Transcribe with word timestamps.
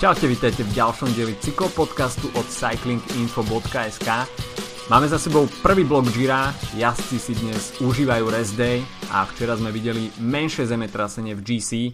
Čaute, 0.00 0.32
vítajte 0.32 0.64
v 0.64 0.72
ďalšom 0.72 1.12
dieli 1.12 1.36
cyklopodcastu 1.44 2.32
od 2.32 2.48
cyclinginfo.sk 2.48 4.08
Máme 4.88 5.04
za 5.04 5.20
sebou 5.20 5.44
prvý 5.60 5.84
blok 5.84 6.08
Gira, 6.16 6.56
jazdci 6.72 7.20
si 7.20 7.36
dnes 7.36 7.76
užívajú 7.84 8.32
rest 8.32 8.56
day 8.56 8.80
a 9.12 9.28
včera 9.28 9.60
sme 9.60 9.68
videli 9.68 10.08
menšie 10.16 10.64
zemetrasenie 10.64 11.36
v 11.36 11.44
GC. 11.44 11.92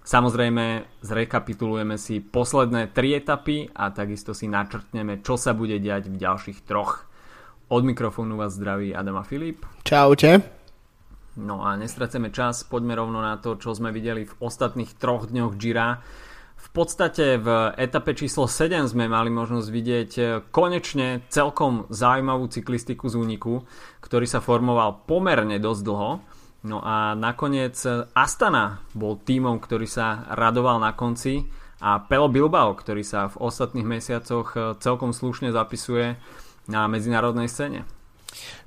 Samozrejme, 0.00 0.96
zrekapitulujeme 1.04 2.00
si 2.00 2.24
posledné 2.24 2.88
tri 2.96 3.20
etapy 3.20 3.68
a 3.76 3.92
takisto 3.92 4.32
si 4.32 4.48
načrtneme, 4.48 5.20
čo 5.20 5.36
sa 5.36 5.52
bude 5.52 5.76
diať 5.76 6.08
v 6.08 6.16
ďalších 6.24 6.64
troch. 6.64 7.04
Od 7.68 7.84
mikrofónu 7.84 8.40
vás 8.40 8.56
zdraví 8.56 8.96
Adam 8.96 9.20
a 9.20 9.28
Filip. 9.28 9.68
Čaute. 9.84 10.40
No 11.36 11.60
a 11.60 11.76
nestraceme 11.76 12.32
čas, 12.32 12.64
poďme 12.64 12.96
rovno 12.96 13.20
na 13.20 13.36
to, 13.36 13.60
čo 13.60 13.76
sme 13.76 13.92
videli 13.92 14.24
v 14.24 14.36
ostatných 14.40 14.96
troch 14.96 15.28
dňoch 15.28 15.52
Gira. 15.60 16.00
V 16.62 16.68
podstate 16.70 17.42
v 17.42 17.74
etape 17.74 18.14
číslo 18.14 18.46
7 18.46 18.86
sme 18.86 19.10
mali 19.10 19.34
možnosť 19.34 19.68
vidieť 19.68 20.10
e, 20.14 20.22
konečne 20.54 21.26
celkom 21.26 21.90
zaujímavú 21.90 22.46
cyklistiku 22.46 23.10
z 23.10 23.18
úniku, 23.18 23.66
ktorý 23.98 24.30
sa 24.30 24.38
formoval 24.38 25.02
pomerne 25.10 25.58
dosť 25.58 25.82
dlho. 25.82 26.10
No 26.62 26.78
a 26.78 27.18
nakoniec 27.18 27.74
e, 27.82 28.06
Astana 28.14 28.78
bol 28.94 29.18
tímom, 29.18 29.58
ktorý 29.58 29.90
sa 29.90 30.22
radoval 30.38 30.78
na 30.78 30.94
konci 30.94 31.50
a 31.82 31.98
Pelo 31.98 32.30
Bilbao, 32.30 32.78
ktorý 32.78 33.02
sa 33.02 33.26
v 33.26 33.42
ostatných 33.42 33.98
mesiacoch 33.98 34.54
e, 34.54 34.58
celkom 34.78 35.10
slušne 35.10 35.50
zapisuje 35.50 36.14
na 36.70 36.86
medzinárodnej 36.86 37.50
scéne. 37.50 37.82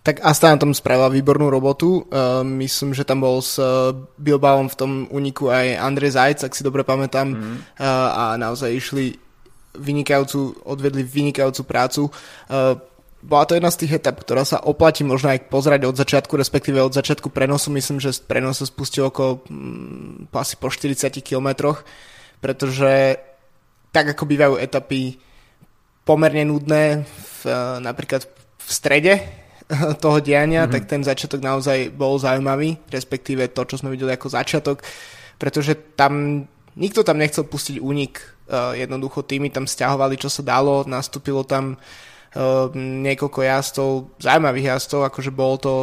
Tak 0.06 0.22
Astana 0.22 0.62
tam 0.62 0.70
spravila 0.70 1.10
výbornú 1.10 1.50
robotu. 1.50 2.06
Uh, 2.06 2.46
myslím, 2.62 2.94
že 2.94 3.02
tam 3.02 3.26
bol 3.26 3.42
s 3.42 3.58
uh, 3.58 3.90
Bilbaom 4.22 4.70
v 4.70 4.78
tom 4.78 4.92
uniku 5.10 5.50
aj 5.50 5.82
Andrej 5.82 6.14
Zajc, 6.14 6.46
ak 6.46 6.54
si 6.54 6.62
dobre 6.62 6.86
pamätám. 6.86 7.34
Mm. 7.34 7.58
Uh, 7.74 8.10
a 8.14 8.24
naozaj 8.38 8.70
išli 8.70 9.18
vynikajúcu, 9.74 10.62
odvedli 10.62 11.02
vynikajúcu 11.02 11.62
prácu. 11.66 12.02
Uh, 12.46 12.78
bola 13.26 13.50
to 13.50 13.58
jedna 13.58 13.74
z 13.74 13.82
tých 13.82 13.98
etap, 13.98 14.22
ktorá 14.22 14.46
sa 14.46 14.62
oplatí 14.62 15.02
možno 15.02 15.34
aj 15.34 15.50
pozerať 15.50 15.90
od 15.90 15.98
začiatku, 15.98 16.38
respektíve 16.38 16.78
od 16.78 16.94
začiatku 16.94 17.34
prenosu. 17.34 17.74
Myslím, 17.74 17.98
že 17.98 18.14
prenos 18.22 18.62
sa 18.62 18.70
spustil 18.70 19.10
okolo 19.10 19.42
mm, 19.50 20.30
asi 20.30 20.54
po 20.62 20.70
40 20.70 21.10
kilometroch, 21.26 21.82
pretože 22.46 23.18
tak 23.90 24.14
ako 24.14 24.30
bývajú 24.30 24.54
etapy 24.62 25.18
pomerne 26.06 26.46
nudné, 26.46 27.02
v, 27.42 27.50
napríklad 27.82 28.30
v 28.62 28.70
strede 28.70 29.45
toho 30.04 30.18
diania, 30.22 30.66
mm-hmm. 30.66 30.74
tak 30.74 30.84
ten 30.86 31.02
začiatok 31.02 31.42
naozaj 31.42 31.90
bol 31.94 32.22
zaujímavý, 32.22 32.78
respektíve 32.90 33.50
to, 33.50 33.66
čo 33.66 33.82
sme 33.82 33.94
videli 33.94 34.14
ako 34.14 34.30
začiatok, 34.30 34.86
pretože 35.42 35.74
tam 35.98 36.46
nikto 36.78 37.02
tam 37.02 37.18
nechcel 37.18 37.48
pustiť 37.48 37.82
únik, 37.82 38.22
uh, 38.52 38.78
jednoducho 38.78 39.26
týmy 39.26 39.50
tam 39.50 39.66
stiahovali, 39.66 40.20
čo 40.20 40.30
sa 40.30 40.46
dalo, 40.46 40.86
nastúpilo 40.86 41.42
tam 41.48 41.80
uh, 41.80 42.70
niekoľko 42.78 43.40
jazdov, 43.42 43.92
zaujímavých 44.22 44.78
jazdov, 44.78 45.08
akože 45.10 45.32
bolo 45.34 45.56
to, 45.58 45.74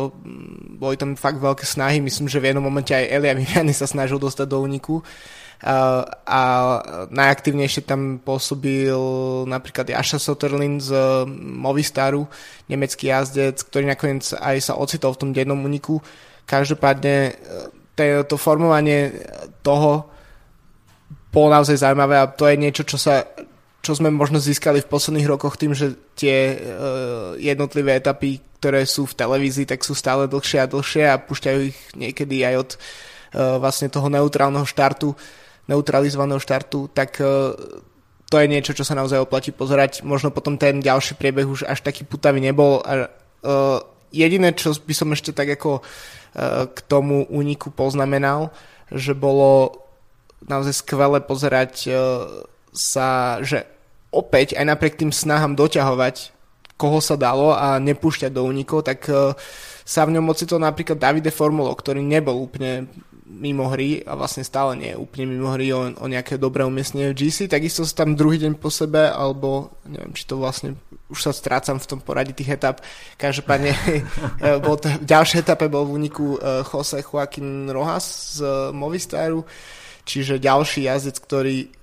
boli 0.78 0.94
tam 0.94 1.18
fakt 1.18 1.42
veľké 1.42 1.66
snahy, 1.66 1.98
myslím, 2.04 2.30
že 2.30 2.38
v 2.38 2.52
jednom 2.52 2.64
momente 2.64 2.94
aj 2.94 3.08
Elia 3.08 3.34
Viviani 3.34 3.74
sa 3.74 3.90
snažil 3.90 4.22
dostať 4.22 4.46
do 4.46 4.62
úniku, 4.62 5.02
a 5.62 6.42
najaktívnejšie 7.14 7.86
tam 7.86 8.18
pôsobil 8.18 8.98
napríklad 9.46 9.94
Jaša 9.94 10.18
Soterlin 10.18 10.82
z 10.82 10.90
Movistaru, 11.38 12.26
nemecký 12.66 13.14
jazdec, 13.14 13.62
ktorý 13.70 13.86
nakoniec 13.86 14.26
aj 14.34 14.58
sa 14.58 14.74
ocitol 14.74 15.14
v 15.14 15.20
tom 15.22 15.30
dennom 15.30 15.62
uniku. 15.62 16.02
Každopádne 16.50 17.14
e, 17.94 18.26
to 18.26 18.34
formovanie 18.34 19.14
toho 19.62 20.10
bolo 21.30 21.48
naozaj 21.54 21.78
zaujímavé 21.78 22.18
a 22.18 22.26
to 22.26 22.50
je 22.50 22.58
niečo, 22.58 22.82
čo 22.82 22.98
sa 22.98 23.22
čo 23.82 23.98
sme 23.98 24.14
možno 24.14 24.38
získali 24.38 24.78
v 24.78 24.90
posledných 24.94 25.26
rokoch 25.26 25.58
tým, 25.58 25.74
že 25.74 25.98
tie 26.14 26.54
uh, 26.54 27.34
jednotlivé 27.34 27.98
etapy, 27.98 28.38
ktoré 28.62 28.86
sú 28.86 29.10
v 29.10 29.18
televízii, 29.18 29.66
tak 29.66 29.82
sú 29.82 29.98
stále 29.98 30.30
dlhšie 30.30 30.62
a 30.62 30.70
dlhšie 30.70 31.04
a 31.10 31.18
púšťajú 31.18 31.60
ich 31.66 31.78
niekedy 31.98 32.46
aj 32.46 32.54
od 32.62 32.70
uh, 32.70 32.78
vlastne 33.58 33.90
toho 33.90 34.06
neutrálneho 34.06 34.62
štartu 34.62 35.18
neutralizovaného 35.70 36.42
štartu, 36.42 36.90
tak 36.90 37.22
e, 37.22 37.54
to 38.32 38.36
je 38.40 38.48
niečo, 38.48 38.72
čo 38.72 38.82
sa 38.82 38.96
naozaj 38.96 39.20
oplatí 39.20 39.52
pozerať. 39.52 40.00
Možno 40.02 40.32
potom 40.32 40.56
ten 40.56 40.80
ďalší 40.80 41.20
priebeh 41.20 41.44
už 41.44 41.68
až 41.68 41.84
taký 41.84 42.08
putavý 42.08 42.40
nebol. 42.40 42.80
A, 42.80 43.12
uh, 43.44 43.84
jediné, 44.08 44.56
čo 44.56 44.72
by 44.72 44.94
som 44.96 45.12
ešte 45.12 45.36
tak 45.36 45.52
ako 45.52 45.84
uh, 45.84 46.64
k 46.72 46.78
tomu 46.88 47.28
úniku 47.28 47.68
poznamenal, 47.68 48.48
že 48.88 49.12
bolo 49.12 49.76
naozaj 50.48 50.80
skvelé 50.80 51.20
pozerať 51.20 51.92
uh, 51.92 51.94
sa, 52.72 53.36
že 53.44 53.68
opäť 54.08 54.56
aj 54.56 54.64
napriek 54.64 54.96
tým 54.96 55.12
snahám 55.12 55.52
doťahovať, 55.52 56.32
koho 56.80 57.04
sa 57.04 57.20
dalo 57.20 57.52
a 57.52 57.76
nepúšťať 57.76 58.32
do 58.32 58.48
únikov, 58.48 58.88
tak 58.88 59.12
uh, 59.12 59.36
sa 59.84 60.08
v 60.08 60.16
ňom 60.16 60.32
ocitol 60.32 60.56
napríklad 60.56 60.96
Davide 60.96 61.28
Formulo, 61.28 61.68
ktorý 61.76 62.00
nebol 62.00 62.48
úplne 62.48 62.88
mimo 63.32 63.72
hry 63.72 64.04
a 64.04 64.12
vlastne 64.12 64.44
stále 64.44 64.76
nie 64.76 64.92
je 64.92 65.00
úplne 65.00 65.32
mimo 65.32 65.48
hry 65.56 65.72
o, 65.72 65.88
o 65.96 66.06
nejaké 66.06 66.36
dobré 66.36 66.68
umiestnenie 66.68 67.16
v 67.16 67.18
GC, 67.24 67.48
takisto 67.48 67.88
sa 67.88 68.04
tam 68.04 68.12
druhý 68.12 68.36
deň 68.36 68.60
po 68.60 68.68
sebe, 68.68 69.08
alebo 69.08 69.72
neviem, 69.88 70.12
či 70.12 70.28
to 70.28 70.36
vlastne 70.36 70.76
už 71.08 71.18
sa 71.18 71.32
strácam 71.32 71.80
v 71.80 71.88
tom 71.88 72.00
poradí 72.04 72.36
tých 72.36 72.60
etap. 72.60 72.84
Každopádne 73.16 73.72
bol 74.64 74.76
to, 74.76 74.92
v 74.92 75.08
ďalšej 75.08 75.48
etape 75.48 75.72
bol 75.72 75.88
v 75.88 75.96
úniku 76.04 76.36
uh, 76.36 76.60
Jose 76.60 77.00
Joaquin 77.00 77.72
Rojas 77.72 78.36
z 78.36 78.44
uh, 78.44 78.52
Movistaru, 78.70 79.44
čiže 80.04 80.36
ďalší 80.36 80.88
jazdec, 80.88 81.16
ktorý 81.24 81.82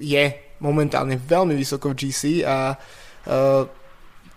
je 0.00 0.24
momentálne 0.60 1.16
veľmi 1.20 1.52
vysoko 1.56 1.92
v 1.92 1.98
GC 2.06 2.44
a 2.44 2.76
uh, 2.76 3.64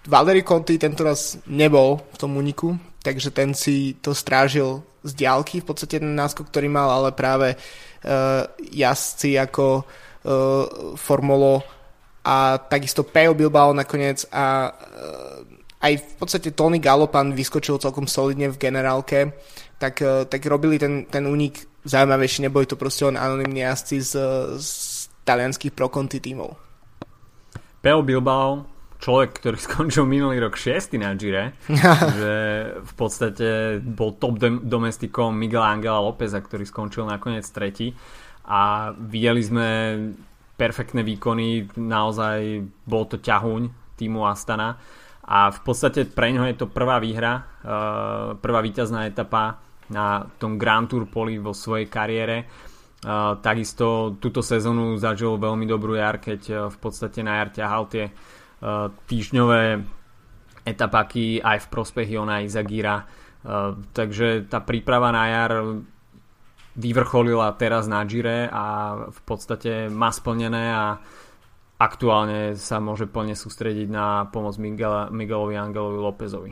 Valery 0.10 0.42
Conti 0.42 0.80
tento 0.80 1.06
raz 1.06 1.38
nebol 1.48 2.02
v 2.16 2.18
tom 2.18 2.34
úniku, 2.36 2.76
takže 3.04 3.30
ten 3.30 3.54
si 3.54 4.00
to 4.00 4.16
strážil 4.16 4.82
z 5.04 5.12
diálky, 5.16 5.64
v 5.64 5.68
podstate 5.68 6.00
ten 6.00 6.16
náskok, 6.16 6.52
ktorý 6.52 6.68
mal, 6.68 6.90
ale 6.92 7.16
práve 7.16 7.56
uh, 7.56 8.44
jazdci 8.60 9.40
ako 9.40 9.84
uh, 9.84 10.96
Formolo 11.00 11.64
a 12.24 12.60
takisto 12.60 13.08
Peo 13.08 13.32
Bilbao 13.32 13.72
nakoniec 13.72 14.28
a 14.32 14.70
uh, 14.70 15.40
aj 15.80 15.94
v 15.96 16.14
podstate 16.20 16.52
Tony 16.52 16.84
Galopan 16.84 17.32
vyskočil 17.32 17.80
celkom 17.80 18.04
solidne 18.12 18.52
v 18.52 18.60
generálke, 18.60 19.32
tak, 19.80 20.04
uh, 20.04 20.28
tak 20.28 20.44
robili 20.44 20.76
ten, 20.76 21.08
ten 21.08 21.24
únik 21.24 21.64
zaujímavejší, 21.88 22.44
neboli 22.44 22.68
to 22.68 22.76
proste 22.76 23.08
len 23.08 23.16
anonimní 23.16 23.64
jazdci 23.64 24.04
z, 24.04 24.12
z 24.60 24.70
talianských 25.24 25.72
pro 25.72 25.88
Conti 25.88 26.20
tímov. 26.20 26.52
Peo 27.80 28.04
Bilbao 28.04 28.79
človek, 29.00 29.40
ktorý 29.40 29.58
skončil 29.68 30.04
minulý 30.06 30.44
rok 30.44 30.60
6. 30.60 31.00
na 31.00 31.16
Gire, 31.16 31.56
že 32.20 32.34
v 32.84 32.94
podstate 32.94 33.80
bol 33.82 34.20
top 34.20 34.38
domestikom 34.64 35.34
Miguel 35.34 35.64
Angela 35.64 36.04
Lópeza, 36.04 36.44
ktorý 36.44 36.68
skončil 36.68 37.08
nakoniec 37.08 37.48
tretí 37.50 37.96
a 38.46 38.92
videli 38.94 39.42
sme 39.42 39.68
perfektné 40.60 41.08
výkony, 41.08 41.72
naozaj 41.80 42.68
bol 42.84 43.08
to 43.08 43.16
ťahuň 43.24 43.96
týmu 43.96 44.28
Astana 44.28 44.76
a 45.24 45.54
v 45.54 45.60
podstate 45.64 46.10
pre 46.10 46.36
ňo 46.36 46.50
je 46.52 46.56
to 46.60 46.68
prvá 46.68 47.00
výhra, 47.00 47.48
eh, 47.64 48.36
prvá 48.36 48.60
víťazná 48.60 49.08
etapa 49.08 49.62
na 49.90 50.26
tom 50.38 50.58
Grand 50.58 50.86
Tour 50.90 51.10
poli 51.10 51.42
vo 51.42 51.54
svojej 51.54 51.90
kariére. 51.90 52.46
Uh, 53.00 53.40
takisto 53.40 54.20
túto 54.20 54.44
sezónu 54.44 55.00
zažil 55.00 55.40
veľmi 55.40 55.64
dobrú 55.64 55.96
jar, 55.96 56.20
keď 56.20 56.42
uh, 56.52 56.58
v 56.68 56.78
podstate 56.84 57.24
na 57.24 57.40
jar 57.40 57.50
ťahal 57.56 57.88
tie 57.88 58.12
týždňové 59.08 59.64
etapaky 60.68 61.40
aj 61.40 61.58
v 61.66 61.68
prospech 61.72 62.08
Jona 62.14 62.44
Izagira. 62.44 63.08
Takže 63.96 64.52
tá 64.52 64.60
príprava 64.60 65.10
na 65.16 65.26
jar 65.32 65.52
vyvrcholila 66.80 67.52
teraz 67.60 67.92
na 67.92 68.04
Gire 68.08 68.48
a 68.48 68.96
v 69.12 69.20
podstate 69.28 69.92
má 69.92 70.14
splnené 70.16 70.72
a 70.72 71.00
aktuálne 71.80 72.60
sa 72.60 72.84
môže 72.84 73.08
plne 73.08 73.36
sústrediť 73.36 73.88
na 73.88 74.28
pomoc 74.28 74.60
Miguel, 74.60 75.12
Miguelovi 75.12 75.56
Angelovi 75.56 76.00
Lópezovi. 76.00 76.52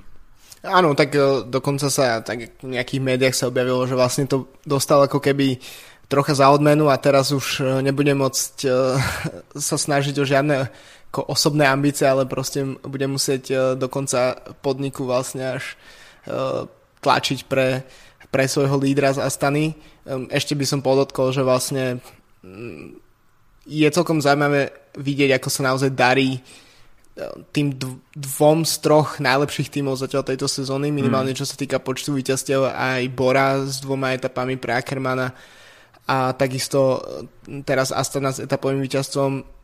Áno, 0.64 0.96
tak 0.96 1.16
e, 1.16 1.48
dokonca 1.48 1.92
sa 1.92 2.24
tak 2.24 2.64
v 2.64 2.76
nejakých 2.76 3.04
médiách 3.04 3.36
sa 3.36 3.52
objavilo, 3.52 3.84
že 3.88 4.00
vlastne 4.00 4.26
to 4.28 4.52
dostal 4.64 5.04
ako 5.04 5.20
keby 5.20 5.60
trocha 6.08 6.32
za 6.32 6.48
odmenu 6.48 6.88
a 6.88 6.96
teraz 6.96 7.36
už 7.36 7.84
nebude 7.84 8.16
môcť 8.16 8.56
sa 9.68 9.76
snažiť 9.76 10.16
o 10.18 10.26
žiadne 10.26 10.72
ako 11.10 11.32
osobné 11.32 11.66
ambície, 11.66 12.08
ale 12.08 12.28
proste 12.28 12.64
bude 12.84 13.08
musieť 13.08 13.44
uh, 13.52 13.60
do 13.74 13.88
konca 13.88 14.40
podniku 14.60 15.08
vlastne 15.08 15.60
až 15.60 15.80
uh, 16.28 16.68
tlačiť 17.00 17.48
pre, 17.48 17.88
pre 18.34 18.44
svojho 18.46 18.76
lídra 18.82 19.14
z 19.14 19.24
Astany. 19.24 19.66
Ešte 20.32 20.56
by 20.56 20.66
som 20.66 20.80
podotkol, 20.80 21.36
že 21.36 21.46
vlastne 21.46 22.00
um, 22.42 22.96
je 23.68 23.88
celkom 23.92 24.24
zaujímavé 24.24 24.72
vidieť, 24.96 25.36
ako 25.36 25.50
sa 25.52 25.62
naozaj 25.68 25.92
darí 25.94 26.40
tým 27.50 27.74
dvom 28.14 28.62
z 28.62 28.78
troch 28.78 29.18
najlepších 29.18 29.74
tímov 29.74 29.98
zatiaľ 29.98 30.22
tejto 30.22 30.46
sezóny, 30.46 30.94
minimálne 30.94 31.34
mm. 31.34 31.40
čo 31.42 31.50
sa 31.50 31.58
týka 31.58 31.82
počtu 31.82 32.14
víťazstiev 32.14 32.70
aj 32.70 33.10
Bora 33.10 33.66
s 33.66 33.82
dvoma 33.82 34.14
etapami 34.14 34.54
pre 34.62 34.78
Ackermana 34.78 35.34
a 36.06 36.38
takisto 36.38 37.02
teraz 37.66 37.90
Astana 37.90 38.30
s 38.30 38.40
etapovým 38.40 38.80
víťazstvom 38.86 39.57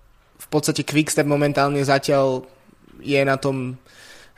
podstate 0.53 0.85
Quickstep 0.85 1.25
momentálne 1.25 1.81
zatiaľ 1.81 2.45
je 3.01 3.21
na 3.25 3.35
tom 3.41 3.75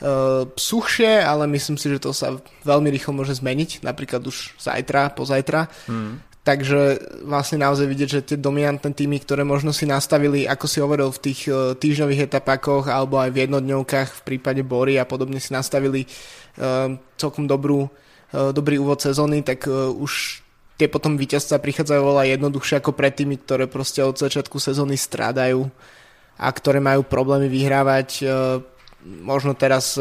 uh, 0.01 0.47
suchšie, 0.55 1.21
ale 1.21 1.45
myslím 1.51 1.77
si, 1.77 1.91
že 1.91 1.99
to 1.99 2.15
sa 2.15 2.39
veľmi 2.63 2.89
rýchlo 2.89 3.13
môže 3.13 3.37
zmeniť, 3.37 3.83
napríklad 3.83 4.23
už 4.23 4.55
zajtra, 4.57 5.13
pozajtra. 5.13 5.67
Mm. 5.91 6.23
Takže 6.45 6.81
vlastne 7.25 7.57
naozaj 7.57 7.89
vidieť, 7.89 8.09
že 8.09 8.21
tie 8.21 8.37
dominantné 8.37 8.93
týmy, 8.93 9.17
ktoré 9.25 9.41
možno 9.41 9.73
si 9.73 9.89
nastavili, 9.89 10.45
ako 10.45 10.65
si 10.69 10.77
hovoril, 10.77 11.09
v 11.09 11.23
tých 11.31 11.41
uh, 11.49 11.73
týždňových 11.73 12.29
etapákoch 12.29 12.85
alebo 12.85 13.17
aj 13.17 13.33
v 13.33 13.49
jednodňovkách 13.49 14.09
v 14.13 14.21
prípade 14.21 14.61
Bory 14.61 15.01
a 15.01 15.09
podobne 15.09 15.41
si 15.41 15.51
nastavili 15.51 16.05
uh, 16.05 16.93
celkom 17.17 17.49
dobrú, 17.49 17.89
uh, 17.89 18.53
dobrý 18.53 18.77
úvod 18.77 19.01
sezóny, 19.01 19.41
tak 19.41 19.65
uh, 19.65 19.89
už 19.89 20.45
tie 20.75 20.91
potom 20.91 21.15
víťazstva 21.15 21.57
prichádzajú 21.63 21.99
oveľa 22.03 22.35
jednoduchšie 22.35 22.83
ako 22.83 22.91
pred 22.93 23.15
tými, 23.15 23.39
ktoré 23.41 23.65
proste 23.65 24.03
od 24.03 24.19
začiatku 24.19 24.59
sezóny 24.59 24.99
strádajú 24.99 25.71
a 26.35 26.47
ktoré 26.51 26.83
majú 26.83 27.07
problémy 27.07 27.47
vyhrávať. 27.47 28.27
Možno 29.05 29.55
teraz 29.55 29.95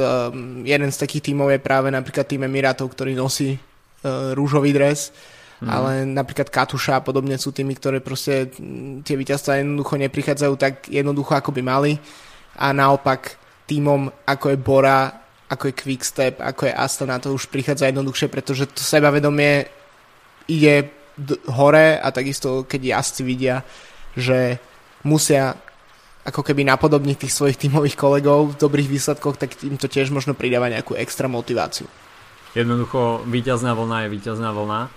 jeden 0.65 0.91
z 0.91 1.01
takých 1.01 1.31
tímov 1.31 1.55
je 1.55 1.61
práve 1.63 1.93
napríklad 1.93 2.27
tým 2.27 2.47
Emirátov, 2.47 2.91
ktorý 2.91 3.15
nosí 3.15 3.55
rúžový 4.35 4.75
dres 4.75 5.15
Mm. 5.65 5.71
Ale 5.71 5.91
napríklad 6.05 6.53
Katuša 6.53 7.01
a 7.01 7.05
podobne 7.05 7.41
sú 7.41 7.55
tými, 7.55 7.73
ktoré 7.79 8.05
proste 8.05 8.53
tie 9.01 9.17
víťazstva 9.17 9.65
jednoducho 9.65 9.95
neprichádzajú 9.97 10.55
tak 10.61 10.75
jednoducho, 10.93 11.33
ako 11.39 11.51
by 11.57 11.63
mali. 11.65 11.93
A 12.61 12.77
naopak 12.77 13.41
týmom 13.65 14.13
ako 14.29 14.53
je 14.53 14.59
Bora, 14.61 15.01
ako 15.49 15.73
je 15.73 15.75
Quickstep, 15.79 16.35
ako 16.43 16.69
je 16.69 16.77
Astana, 16.77 17.23
to 17.23 17.33
už 17.33 17.49
prichádza 17.49 17.89
jednoduchšie, 17.89 18.29
pretože 18.29 18.69
to 18.69 18.85
sebavedomie 18.85 19.65
ide 20.53 20.93
hore 21.49 21.97
a 21.97 22.09
takisto 22.11 22.69
keď 22.69 23.01
jazdci 23.01 23.23
vidia, 23.25 23.65
že 24.19 24.61
musia 25.07 25.57
ako 26.25 26.41
keby 26.41 26.65
napodobniť 26.65 27.29
tých 27.29 27.37
svojich 27.37 27.61
tímových 27.61 28.01
kolegov 28.01 28.57
v 28.57 28.61
dobrých 28.61 28.89
výsledkoch, 28.89 29.37
tak 29.37 29.61
im 29.61 29.77
to 29.77 29.93
tiež 29.93 30.09
možno 30.09 30.33
pridáva 30.33 30.73
nejakú 30.73 30.97
extra 30.97 31.29
motiváciu. 31.29 31.85
Jednoducho, 32.57 33.21
víťazná 33.29 33.77
vlna 33.77 34.09
je 34.09 34.13
víťazná 34.15 34.51
vlna 34.57 34.89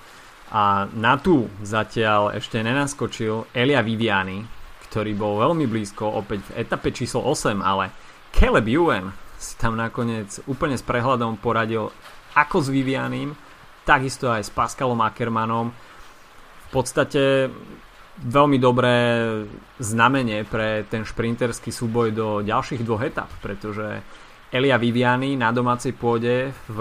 a 0.48 0.88
na 0.96 1.20
tú 1.20 1.52
zatiaľ 1.60 2.32
ešte 2.40 2.64
nenaskočil 2.64 3.52
Elia 3.52 3.84
Viviani, 3.84 4.48
ktorý 4.88 5.12
bol 5.20 5.44
veľmi 5.44 5.68
blízko 5.68 6.08
opäť 6.08 6.48
v 6.48 6.64
etape 6.64 6.96
číslo 6.96 7.28
8, 7.28 7.60
ale 7.60 7.92
Caleb 8.32 8.72
Ewan 8.72 9.12
si 9.36 9.60
tam 9.60 9.76
nakoniec 9.76 10.40
úplne 10.48 10.80
s 10.80 10.86
prehľadom 10.86 11.44
poradil 11.44 11.92
ako 12.40 12.64
s 12.64 12.72
Vivianim, 12.72 13.36
takisto 13.84 14.32
aj 14.32 14.48
s 14.48 14.52
Pascalom 14.54 15.04
Ackermanom. 15.04 15.76
V 16.68 16.70
podstate 16.72 17.52
veľmi 18.18 18.58
dobré 18.58 18.96
znamenie 19.78 20.42
pre 20.48 20.86
ten 20.90 21.06
šprinterský 21.06 21.70
súboj 21.70 22.08
do 22.14 22.28
ďalších 22.42 22.82
dvoch 22.82 23.06
etap, 23.06 23.30
pretože 23.46 24.02
Elia 24.50 24.80
Viviani 24.80 25.36
na 25.36 25.54
domácej 25.54 25.94
pôde 25.94 26.50
v 26.72 26.80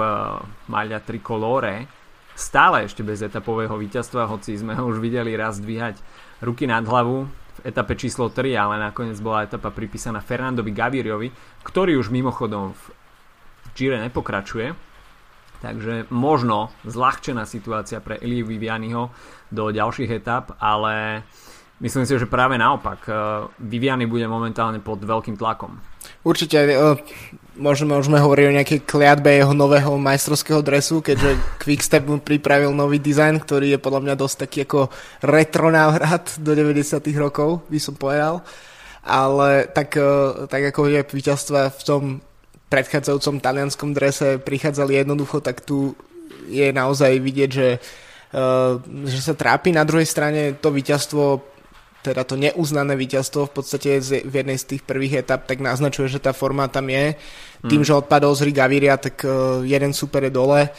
Maglia 0.71 1.03
Tricolore 1.03 1.91
stále 2.37 2.85
ešte 2.85 3.01
bez 3.01 3.25
etapového 3.25 3.75
víťazstva, 3.75 4.29
hoci 4.29 4.57
sme 4.61 4.77
ho 4.77 4.85
už 4.87 5.01
videli 5.01 5.33
raz 5.35 5.57
dvíhať 5.59 5.99
ruky 6.45 6.69
nad 6.69 6.85
hlavu 6.85 7.25
v 7.27 7.61
etape 7.65 7.97
číslo 7.97 8.29
3, 8.29 8.53
ale 8.55 8.77
nakoniec 8.77 9.17
bola 9.25 9.49
etapa 9.49 9.73
pripísaná 9.73 10.21
Fernandovi 10.21 10.71
Gaviriovi, 10.71 11.29
ktorý 11.65 11.97
už 11.97 12.13
mimochodom 12.13 12.77
v 12.77 12.83
Gire 13.73 13.99
nepokračuje. 14.05 14.86
Takže 15.67 16.07
možno 16.15 16.71
zľahčená 16.87 17.43
situácia 17.43 17.99
pre 17.99 18.23
Eliu 18.23 18.47
Vivianiho 18.47 19.11
do 19.51 19.75
ďalších 19.75 20.23
etap, 20.23 20.55
ale 20.63 21.27
myslím 21.83 22.07
si, 22.07 22.15
že 22.15 22.31
práve 22.31 22.55
naopak. 22.55 23.03
Eh, 23.03 23.15
Viviani 23.67 24.07
bude 24.07 24.31
momentálne 24.31 24.79
pod 24.79 25.03
veľkým 25.03 25.35
tlakom. 25.35 25.75
Určite 26.23 26.71
môžeme, 27.59 27.99
môžeme 27.99 28.23
hovoriť 28.23 28.45
o 28.47 28.57
nejakej 28.63 28.81
kliatbe 28.87 29.43
jeho 29.43 29.51
nového 29.51 29.99
majstrovského 29.99 30.63
dresu, 30.63 31.03
keďže 31.03 31.35
Quickstep 31.59 32.07
mu 32.07 32.23
pripravil 32.23 32.71
nový 32.71 33.03
dizajn, 33.03 33.43
ktorý 33.43 33.75
je 33.75 33.83
podľa 33.83 34.01
mňa 34.07 34.15
dosť 34.15 34.37
taký 34.47 34.59
ako 34.71 34.87
retro 35.27 35.75
návrat 35.75 36.39
do 36.39 36.55
90 36.55 37.03
rokov, 37.19 37.67
by 37.67 37.79
som 37.83 37.99
povedal. 37.99 38.47
Ale 39.07 39.71
tak, 39.71 39.99
uh, 39.99 40.51
tak 40.51 40.75
ako 40.75 40.91
je 40.91 41.07
víťazstva 41.07 41.71
v 41.71 41.83
tom 41.87 42.03
predchádzajúcom 42.67 43.39
talianskom 43.39 43.91
drese 43.95 44.43
prichádzali 44.43 44.99
jednoducho, 45.03 45.39
tak 45.41 45.63
tu 45.63 45.95
je 46.51 46.71
naozaj 46.75 47.19
vidieť, 47.23 47.51
že, 47.51 47.69
uh, 48.35 48.83
že 49.07 49.21
sa 49.23 49.35
trápi. 49.39 49.71
Na 49.71 49.87
druhej 49.87 50.07
strane 50.07 50.55
to 50.59 50.75
víťazstvo 50.75 51.55
teda 52.07 52.23
to 52.23 52.39
neuznané 52.39 52.95
víťazstvo 52.95 53.51
v 53.51 53.55
podstate 53.59 53.99
v 53.99 54.31
jednej 54.31 54.55
z 54.55 54.79
tých 54.79 54.83
prvých 54.87 55.27
etap, 55.27 55.43
tak 55.43 55.59
naznačuje, 55.59 56.07
že 56.07 56.23
tá 56.23 56.31
forma 56.31 56.71
tam 56.71 56.87
je. 56.87 57.19
Tým, 57.67 57.83
hmm. 57.83 57.89
že 57.91 57.99
odpadol 57.99 58.31
z 58.39 58.55
Gaviria, 58.55 58.95
tak 58.95 59.27
uh, 59.27 59.67
jeden 59.67 59.91
super 59.91 60.23
je 60.23 60.31
dole 60.31 60.71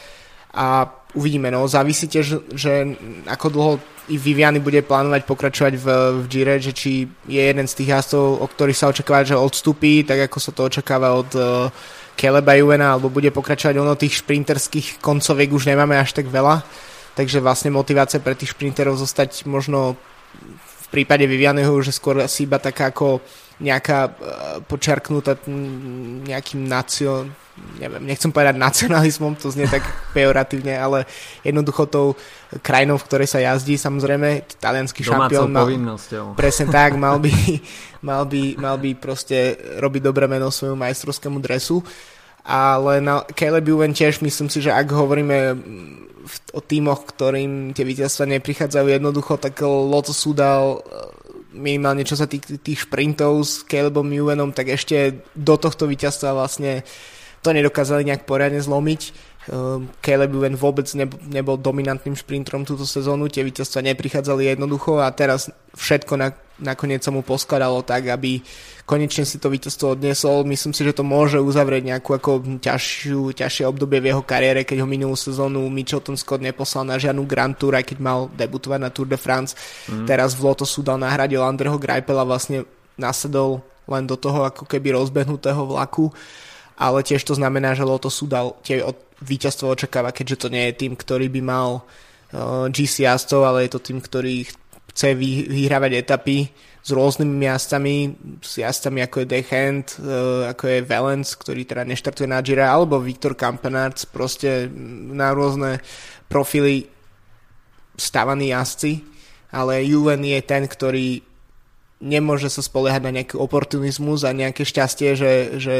a 0.56 0.88
uvidíme, 1.14 1.48
no. 1.48 1.64
Závisí 1.68 2.08
tiež, 2.08 2.52
že 2.52 2.72
ako 3.24 3.46
dlho 3.48 3.72
i 4.08 4.16
Viviany 4.16 4.60
bude 4.60 4.80
plánovať 4.80 5.22
pokračovať 5.28 5.74
v, 5.76 5.86
v 6.20 6.24
Gire, 6.28 6.56
že 6.60 6.72
či 6.72 7.04
je 7.28 7.40
jeden 7.40 7.68
z 7.68 7.76
tých 7.76 7.92
jazdcov, 7.92 8.40
o 8.40 8.46
ktorých 8.48 8.78
sa 8.78 8.88
očakáva, 8.88 9.24
že 9.24 9.36
odstúpi, 9.36 10.04
tak 10.04 10.28
ako 10.28 10.38
sa 10.40 10.50
to 10.52 10.64
očakáva 10.64 11.12
od 11.12 11.30
uh, 11.36 11.68
Keleba 12.16 12.56
Juvena, 12.56 12.96
alebo 12.96 13.12
bude 13.12 13.28
pokračovať 13.28 13.74
ono 13.76 13.94
tých 14.00 14.24
šprinterských 14.24 15.04
koncoviek 15.04 15.52
už 15.52 15.68
nemáme 15.68 16.00
až 16.00 16.16
tak 16.16 16.26
veľa, 16.32 16.64
takže 17.14 17.44
vlastne 17.44 17.70
motivácia 17.70 18.18
pre 18.18 18.32
tých 18.32 18.56
šprinterov 18.56 18.96
zostať 18.96 19.44
možno 19.44 19.94
v 20.58 20.86
prípade 20.88 21.28
Vivianeho 21.28 21.68
už 21.76 21.92
skôr 21.92 22.24
asi 22.24 22.48
iba 22.48 22.56
taká 22.56 22.90
ako 22.90 23.20
nejaká 23.58 24.00
uh, 24.06 24.12
počarknutá 24.62 25.34
nejakým 26.24 26.62
nacio, 26.62 27.26
neviem, 27.82 28.06
nechcem 28.06 28.30
povedať 28.30 28.54
nacionalizmom, 28.54 29.34
to 29.34 29.50
znie 29.50 29.66
tak 29.66 29.82
pejoratívne, 30.16 30.78
ale 30.78 31.10
jednoducho 31.42 31.90
tou 31.90 32.06
krajinou, 32.62 32.96
v 32.96 33.06
ktorej 33.10 33.28
sa 33.28 33.42
jazdí, 33.42 33.74
samozrejme, 33.74 34.46
talianský 34.62 35.02
šampión 35.02 35.50
mal, 35.50 35.66
presne 36.40 36.70
tak, 36.70 36.94
mal 36.94 37.18
by, 37.18 37.30
mal, 38.08 38.22
by, 38.24 38.42
mal 38.62 38.76
by 38.78 38.94
proste 38.94 39.58
robiť 39.82 40.02
dobré 40.06 40.30
meno 40.30 40.54
svojmu 40.54 40.78
majstrovskému 40.78 41.42
dresu, 41.42 41.82
ale 42.48 43.04
na 43.04 43.26
Caleb 43.36 43.68
Ewan 43.68 43.92
tiež 43.92 44.24
myslím 44.24 44.48
si, 44.48 44.64
že 44.64 44.72
ak 44.72 44.88
hovoríme 44.88 45.36
o 46.52 46.60
týmoch, 46.60 47.08
ktorým 47.08 47.72
tie 47.72 47.84
víťazstva 47.84 48.28
neprichádzajú 48.38 48.86
jednoducho, 48.88 49.40
tak 49.40 49.60
Lotus 49.64 50.24
udal 50.28 50.80
e, 50.84 51.17
minimálne 51.58 52.06
čo 52.06 52.14
sa 52.14 52.30
tých, 52.30 52.62
tých 52.62 52.86
šprintov 52.86 53.42
s 53.42 53.66
Calebom 53.66 54.06
Ewanom, 54.08 54.54
tak 54.54 54.70
ešte 54.70 55.26
do 55.34 55.58
tohto 55.58 55.90
víťazstva 55.90 56.32
vlastne 56.32 56.86
to 57.42 57.50
nedokázali 57.50 58.06
nejak 58.06 58.26
poriadne 58.26 58.62
zlomiť. 58.62 59.00
Ehm, 59.48 59.88
Caleb 60.04 60.34
Ewan 60.34 60.54
vôbec 60.54 60.86
nebol 61.28 61.56
dominantným 61.56 62.14
šprinterom 62.14 62.68
túto 62.68 62.84
sezónu, 62.84 63.32
tie 63.32 63.46
víťazstva 63.46 63.84
neprichádzali 63.94 64.54
jednoducho 64.54 65.02
a 65.02 65.08
teraz 65.10 65.50
všetko 65.74 66.14
na, 66.20 66.34
nakoniec 66.58 67.02
sa 67.02 67.14
mu 67.14 67.26
poskladalo 67.26 67.82
tak, 67.82 68.10
aby 68.10 68.42
konečne 68.84 69.22
si 69.26 69.38
to 69.38 69.50
víťazstvo 69.50 69.94
odniesol. 69.98 70.46
Myslím 70.46 70.74
si, 70.74 70.82
že 70.82 70.94
to 70.94 71.06
môže 71.06 71.38
uzavrieť 71.38 71.94
nejakú 71.94 72.14
ako 72.18 72.60
ťažšiu, 72.60 73.34
ťažšie 73.34 73.64
obdobie 73.66 74.02
v 74.02 74.10
jeho 74.14 74.22
kariére, 74.22 74.62
keď 74.62 74.82
ho 74.82 74.88
minulú 74.88 75.14
sezónu 75.14 75.66
Mitchelton 75.70 76.18
Scott 76.18 76.42
neposlal 76.42 76.86
na 76.86 76.96
žiadnu 77.00 77.24
Grand 77.24 77.54
Tour, 77.54 77.78
aj 77.78 77.94
keď 77.94 77.98
mal 78.02 78.30
debutovať 78.32 78.80
na 78.82 78.90
Tour 78.90 79.08
de 79.08 79.18
France. 79.18 79.56
Mm. 79.88 80.06
Teraz 80.06 80.34
v 80.34 80.44
Lotosu 80.46 80.84
dal 80.84 80.98
nahradil 80.98 81.40
Andreho 81.42 81.76
Greipela 81.76 82.22
vlastne 82.26 82.66
nasedol 82.98 83.62
len 83.88 84.04
do 84.04 84.20
toho 84.20 84.44
ako 84.44 84.68
keby 84.68 84.92
rozbehnutého 84.92 85.64
vlaku 85.64 86.12
ale 86.78 87.02
tiež 87.02 87.26
to 87.26 87.34
znamená, 87.34 87.74
že 87.74 87.82
Lotus 87.82 88.22
dal 88.30 88.54
tie 88.62 88.86
od 88.86 88.94
víťazstvo 89.18 89.74
očakáva, 89.74 90.14
keďže 90.14 90.46
to 90.46 90.48
nie 90.54 90.70
je 90.70 90.86
tým, 90.86 90.94
ktorý 90.94 91.26
by 91.26 91.42
mal 91.42 91.82
uh, 91.82 92.70
GC 92.70 93.02
jazdcov, 93.02 93.42
ale 93.42 93.66
je 93.66 93.70
to 93.74 93.80
tým, 93.82 93.98
ktorý 93.98 94.46
chce 94.98 95.14
vy, 95.14 95.46
vyhrávať 95.46 95.94
etapy 95.94 96.50
s 96.82 96.90
rôznymi 96.90 97.46
jazdcami, 97.46 97.94
s 98.42 98.58
jazdcami 98.58 99.06
ako 99.06 99.22
je 99.22 99.30
Dechent, 99.30 99.86
ako 100.50 100.64
je 100.66 100.78
Valence, 100.82 101.38
ktorý 101.38 101.62
teda 101.62 101.86
neštartuje 101.86 102.26
na 102.26 102.42
Gira, 102.42 102.66
alebo 102.66 102.98
Viktor 102.98 103.38
Kampenarts, 103.38 104.10
proste 104.10 104.66
na 105.14 105.30
rôzne 105.30 105.78
profily 106.26 106.90
stávaní 107.94 108.50
jazdci, 108.50 109.06
ale 109.54 109.86
Juven 109.86 110.26
je 110.26 110.42
ten, 110.42 110.66
ktorý 110.66 111.22
nemôže 111.98 112.50
sa 112.50 112.62
spoliehať 112.62 113.02
na 113.06 113.14
nejaký 113.22 113.38
oportunizmus 113.38 114.22
a 114.22 114.34
nejaké 114.34 114.62
šťastie, 114.62 115.18
že, 115.18 115.32
že 115.58 115.74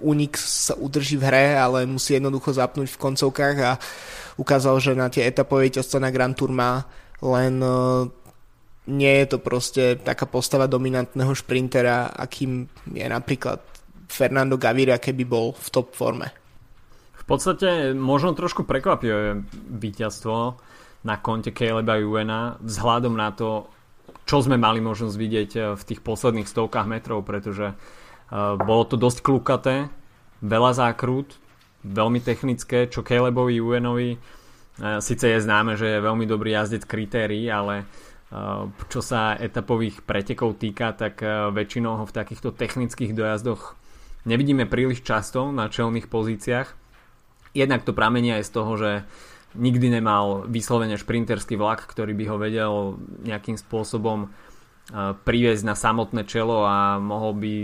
Unik 0.00 0.36
sa 0.36 0.76
udrží 0.76 1.16
v 1.16 1.26
hre, 1.28 1.46
ale 1.56 1.88
musí 1.88 2.16
jednoducho 2.16 2.56
zapnúť 2.56 2.88
v 2.88 3.00
koncovkách 3.00 3.56
a 3.64 3.80
ukázal, 4.36 4.76
že 4.80 4.92
na 4.96 5.08
tie 5.12 5.28
etapové 5.28 5.72
víťazstva 5.72 6.00
na 6.00 6.12
Grand 6.12 6.36
Tour 6.36 6.52
má, 6.52 6.84
len 7.20 7.60
uh, 7.60 8.08
nie 8.88 9.12
je 9.20 9.26
to 9.36 9.38
proste 9.42 10.00
taká 10.00 10.24
postava 10.24 10.64
dominantného 10.64 11.36
šprintera, 11.36 12.08
akým 12.16 12.64
je 12.96 13.06
napríklad 13.06 13.60
Fernando 14.08 14.56
Gaviria, 14.56 14.96
keby 14.96 15.24
bol 15.28 15.52
v 15.52 15.68
top 15.68 15.92
forme. 15.92 16.32
V 17.14 17.24
podstate 17.28 17.94
možno 17.94 18.34
trošku 18.34 18.66
prekvapivé 18.66 19.38
víťazstvo 19.70 20.58
na 21.06 21.16
konte 21.22 21.54
Caleba 21.54 22.00
Juena 22.00 22.58
vzhľadom 22.58 23.14
na 23.14 23.30
to, 23.30 23.70
čo 24.26 24.42
sme 24.42 24.58
mali 24.58 24.82
možnosť 24.82 25.14
vidieť 25.14 25.50
v 25.78 25.82
tých 25.86 26.02
posledných 26.02 26.50
stovkách 26.50 26.90
metrov, 26.90 27.22
pretože 27.22 27.78
bolo 28.34 28.82
to 28.86 28.98
dosť 28.98 29.22
klukaté, 29.22 29.86
veľa 30.42 30.74
zákrut, 30.74 31.38
veľmi 31.86 32.18
technické, 32.18 32.90
čo 32.90 33.06
Calebovi 33.06 33.62
Uenovi 33.62 34.18
síce 34.98 35.26
je 35.28 35.38
známe, 35.38 35.76
že 35.76 35.86
je 35.86 36.04
veľmi 36.04 36.24
dobrý 36.24 36.56
jazdec 36.56 36.88
kritérií, 36.88 37.46
ale 37.46 37.86
čo 38.86 39.00
sa 39.02 39.34
etapových 39.34 40.06
pretekov 40.06 40.62
týka, 40.62 40.94
tak 40.94 41.18
väčšinou 41.50 41.98
ho 41.98 42.04
v 42.06 42.14
takýchto 42.14 42.54
technických 42.54 43.10
dojazdoch 43.10 43.74
nevidíme 44.22 44.70
príliš 44.70 45.02
často 45.02 45.50
na 45.50 45.66
čelných 45.66 46.06
pozíciách. 46.06 46.68
Jednak 47.58 47.82
to 47.82 47.90
pramenia 47.90 48.38
aj 48.38 48.44
z 48.46 48.54
toho, 48.54 48.72
že 48.78 48.90
nikdy 49.58 49.98
nemal 49.98 50.46
vyslovene 50.46 50.94
šprinterský 50.94 51.58
vlak, 51.58 51.82
ktorý 51.90 52.14
by 52.14 52.24
ho 52.30 52.36
vedel 52.38 52.72
nejakým 53.26 53.58
spôsobom 53.58 54.30
priviesť 55.26 55.62
na 55.66 55.74
samotné 55.74 56.22
čelo 56.26 56.62
a 56.62 57.02
mohol 57.02 57.34
by 57.34 57.54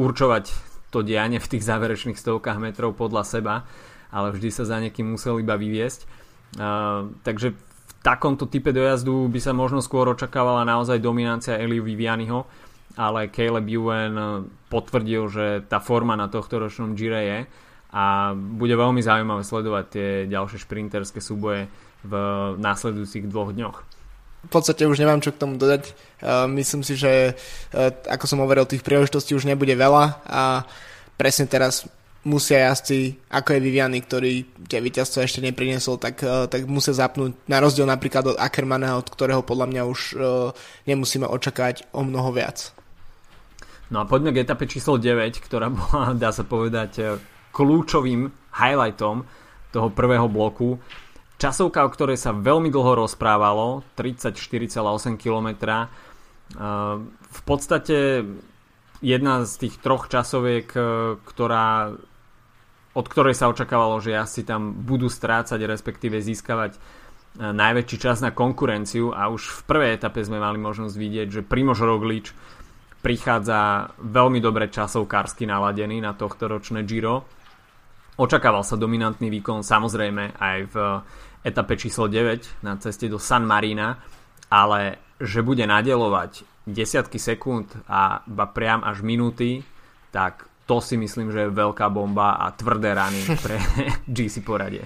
určovať 0.00 0.44
to 0.88 1.04
dianie 1.04 1.36
v 1.36 1.50
tých 1.52 1.68
záverečných 1.68 2.16
stovkách 2.16 2.56
metrov 2.56 2.96
podľa 2.96 3.24
seba, 3.28 3.54
ale 4.08 4.32
vždy 4.32 4.48
sa 4.48 4.64
za 4.64 4.80
niekým 4.80 5.04
musel 5.12 5.36
iba 5.36 5.60
vyviesť. 5.60 6.08
Takže 7.20 7.52
takomto 8.06 8.46
type 8.46 8.70
dojazdu 8.70 9.26
by 9.26 9.42
sa 9.42 9.50
možno 9.50 9.82
skôr 9.82 10.06
očakávala 10.06 10.62
naozaj 10.62 11.02
dominancia 11.02 11.58
Eliu 11.58 11.82
Vivianiho, 11.82 12.46
ale 12.94 13.34
Caleb 13.34 13.66
Ewan 13.66 14.46
potvrdil, 14.70 15.26
že 15.26 15.46
tá 15.66 15.82
forma 15.82 16.14
na 16.14 16.30
tohto 16.30 16.62
ročnom 16.62 16.94
Gire 16.94 17.22
je 17.26 17.38
a 17.90 18.30
bude 18.38 18.78
veľmi 18.78 19.02
zaujímavé 19.02 19.42
sledovať 19.42 19.84
tie 19.90 20.08
ďalšie 20.30 20.62
šprinterské 20.62 21.18
súboje 21.18 21.66
v 22.06 22.14
následujúcich 22.62 23.26
dvoch 23.26 23.50
dňoch 23.50 23.98
v 24.46 24.50
podstate 24.54 24.86
už 24.86 25.02
nemám 25.02 25.18
čo 25.18 25.34
k 25.34 25.42
tomu 25.42 25.58
dodať. 25.58 25.90
Uh, 26.22 26.46
myslím 26.54 26.86
si, 26.86 26.94
že 26.94 27.34
uh, 27.34 27.90
ako 28.06 28.30
som 28.30 28.38
hovoril, 28.38 28.62
tých 28.62 28.86
príležitostí 28.86 29.34
už 29.34 29.42
nebude 29.42 29.74
veľa 29.74 30.22
a 30.22 30.62
presne 31.18 31.50
teraz 31.50 31.90
musia 32.26 32.66
jazdci, 32.66 33.30
ako 33.30 33.54
je 33.54 33.60
Viviany, 33.62 34.02
ktorý 34.02 34.44
tie 34.66 34.82
víťazstvo 34.82 35.22
ešte 35.22 35.38
nepriniesol, 35.40 36.02
tak, 36.02 36.18
uh, 36.26 36.50
tak 36.50 36.66
musia 36.66 36.92
zapnúť, 36.92 37.38
na 37.46 37.62
rozdiel 37.62 37.86
napríklad 37.86 38.34
od 38.34 38.40
Ackermana, 38.42 38.98
od 38.98 39.06
ktorého 39.06 39.46
podľa 39.46 39.66
mňa 39.70 39.82
už 39.86 40.00
uh, 40.12 40.50
nemusíme 40.90 41.24
očakávať 41.24 41.86
o 41.94 42.02
mnoho 42.02 42.34
viac. 42.34 42.74
No 43.86 44.02
a 44.02 44.08
poďme 44.10 44.34
k 44.34 44.42
etape 44.42 44.66
číslo 44.66 44.98
9, 44.98 45.38
ktorá 45.38 45.70
bola, 45.70 46.10
dá 46.18 46.34
sa 46.34 46.42
povedať, 46.42 47.22
kľúčovým 47.54 48.28
highlightom 48.58 49.24
toho 49.70 49.88
prvého 49.94 50.26
bloku. 50.26 50.76
Časovka, 51.36 51.84
o 51.84 51.92
ktorej 51.92 52.16
sa 52.16 52.32
veľmi 52.32 52.72
dlho 52.72 53.04
rozprávalo, 53.04 53.84
34,8 53.92 55.20
km. 55.20 55.48
V 57.28 57.40
podstate 57.44 58.24
jedna 59.04 59.44
z 59.44 59.68
tých 59.68 59.76
troch 59.84 60.08
časoviek, 60.08 60.64
ktorá, 61.28 61.92
od 62.96 63.06
ktorej 63.12 63.36
sa 63.36 63.52
očakávalo, 63.52 64.00
že 64.00 64.16
asi 64.16 64.40
tam 64.40 64.72
budú 64.72 65.12
strácať, 65.12 65.60
respektíve 65.68 66.16
získavať 66.16 66.72
e, 66.74 66.78
najväčší 67.52 67.96
čas 68.00 68.24
na 68.24 68.32
konkurenciu 68.32 69.12
a 69.12 69.28
už 69.28 69.52
v 69.52 69.60
prvej 69.68 69.90
etape 70.00 70.24
sme 70.24 70.40
mali 70.40 70.56
možnosť 70.56 70.96
vidieť, 70.96 71.28
že 71.28 71.44
Primož 71.44 71.84
Roglič 71.84 72.32
prichádza 73.04 73.92
veľmi 74.00 74.40
dobre 74.40 74.72
časovkársky 74.72 75.44
naladený 75.44 76.00
na 76.00 76.16
tohto 76.16 76.48
ročné 76.48 76.88
Giro. 76.88 77.28
Očakával 78.16 78.64
sa 78.64 78.80
dominantný 78.80 79.28
výkon 79.28 79.60
samozrejme 79.60 80.40
aj 80.40 80.58
v 80.72 80.76
etape 81.44 81.76
číslo 81.76 82.08
9 82.08 82.64
na 82.64 82.80
ceste 82.80 83.12
do 83.12 83.20
San 83.20 83.44
Marina, 83.44 84.00
ale 84.48 85.12
že 85.20 85.44
bude 85.44 85.68
nadelovať 85.68 86.48
desiatky 86.64 87.20
sekúnd 87.20 87.70
a 87.86 88.24
iba 88.26 88.46
priam 88.50 88.82
až 88.82 89.04
minúty, 89.04 89.62
tak 90.10 90.48
to 90.66 90.82
si 90.82 90.98
myslím, 90.98 91.30
že 91.30 91.46
je 91.46 91.54
veľká 91.54 91.86
bomba 91.88 92.42
a 92.42 92.50
tvrdé 92.50 92.92
rany 92.92 93.22
pre 93.38 93.56
GC 94.16 94.42
poradie. 94.42 94.82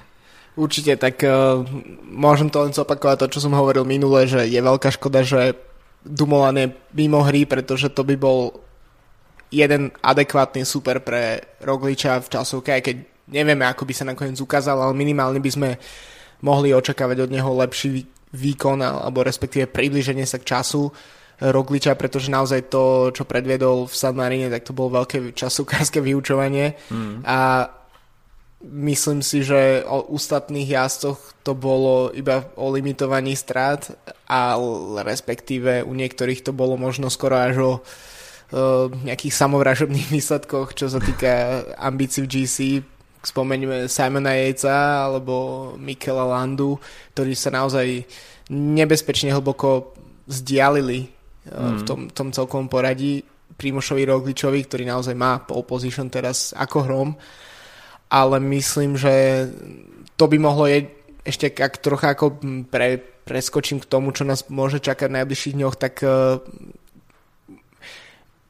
Určite, 0.61 1.01
tak 1.01 1.25
uh, 1.25 1.65
môžem 2.05 2.53
to 2.53 2.61
len 2.61 2.77
zopakovať 2.77 3.25
to, 3.25 3.33
čo 3.39 3.49
som 3.49 3.57
hovoril 3.57 3.89
minule, 3.89 4.29
že 4.29 4.45
je 4.45 4.61
veľká 4.61 4.93
škoda, 4.93 5.25
že 5.25 5.57
Dumoulin 6.05 6.57
je 6.57 6.67
mimo 6.97 7.25
hry, 7.25 7.49
pretože 7.49 7.93
to 7.93 8.05
by 8.05 8.17
bol 8.17 8.61
jeden 9.49 9.91
adekvátny 10.05 10.69
super 10.69 11.01
pre 11.01 11.57
Rogliča 11.65 12.21
v 12.21 12.29
časovke, 12.29 12.71
aj 12.77 12.83
keď 12.87 12.97
nevieme, 13.31 13.65
ako 13.67 13.83
by 13.89 13.95
sa 13.95 14.05
nakoniec 14.05 14.39
ukázal, 14.39 14.79
ale 14.79 14.95
minimálne 14.95 15.43
by 15.43 15.51
sme 15.51 15.71
mohli 16.45 16.73
očakávať 16.73 17.29
od 17.29 17.31
neho 17.35 17.51
lepší 17.57 18.05
výkon 18.31 18.79
alebo 18.81 19.27
respektíve 19.27 19.67
približenie 19.67 20.25
sa 20.25 20.39
k 20.39 20.57
času 20.57 20.89
Rogliča, 21.41 21.97
pretože 21.97 22.29
naozaj 22.29 22.69
to, 22.69 23.09
čo 23.17 23.25
predviedol 23.25 23.89
v 23.89 23.95
San 23.97 24.13
Marine, 24.13 24.53
tak 24.53 24.69
to 24.69 24.77
bolo 24.77 25.01
veľké 25.01 25.33
časokárske 25.33 26.05
vyučovanie 26.05 26.77
mm. 26.93 27.25
a 27.25 27.69
myslím 28.61 29.25
si, 29.25 29.41
že 29.41 29.81
o 29.89 30.05
ostatných 30.13 30.69
jazdcoch 30.69 31.17
to 31.41 31.57
bolo 31.57 32.13
iba 32.13 32.45
o 32.61 32.69
limitovaní 32.69 33.33
strát 33.33 33.89
a 34.29 34.61
respektíve 35.01 35.81
u 35.81 35.97
niektorých 35.97 36.45
to 36.45 36.53
bolo 36.53 36.77
možno 36.77 37.09
skoro 37.09 37.41
až 37.41 37.57
o 37.57 37.73
nejakých 39.09 39.33
samovražobných 39.33 40.11
výsledkoch, 40.21 40.77
čo 40.77 40.93
sa 40.93 41.01
týka 41.01 41.65
ambícií 41.81 42.27
v 42.27 42.31
GC, 42.31 42.57
spomeňme 43.21 43.89
Simona 43.89 44.37
Jejca 44.37 45.09
alebo 45.09 45.73
Mikela 45.77 46.25
Landu, 46.25 46.81
ktorí 47.17 47.37
sa 47.37 47.53
naozaj 47.53 48.05
nebezpečne 48.51 49.31
hlboko 49.33 49.95
vzdialili 50.27 51.20
mm. 51.49 51.77
v 51.81 51.83
tom, 51.87 52.01
tom 52.11 52.29
celkom 52.35 52.69
poradí 52.69 53.25
Primošovi 53.57 54.03
Rogličovi, 54.09 54.61
ktorý 54.65 54.85
naozaj 54.89 55.15
má 55.17 55.41
pole 55.45 55.65
position 55.65 56.09
teraz 56.09 56.57
ako 56.57 56.79
hrom, 56.85 57.11
ale 58.11 58.37
myslím, 58.41 58.97
že 58.97 59.47
to 60.17 60.25
by 60.27 60.37
mohlo 60.41 60.69
je 60.69 60.89
ešte 61.21 61.53
ak 61.53 61.85
trocha 61.85 62.17
ako 62.17 62.41
pre, 62.73 62.97
preskočím 63.29 63.79
k 63.85 63.91
tomu, 63.91 64.17
čo 64.17 64.25
nás 64.25 64.49
môže 64.49 64.81
čakať 64.81 65.13
v 65.13 65.17
najbližších 65.21 65.57
dňoch, 65.61 65.77
tak 65.77 66.01
uh, 66.01 66.41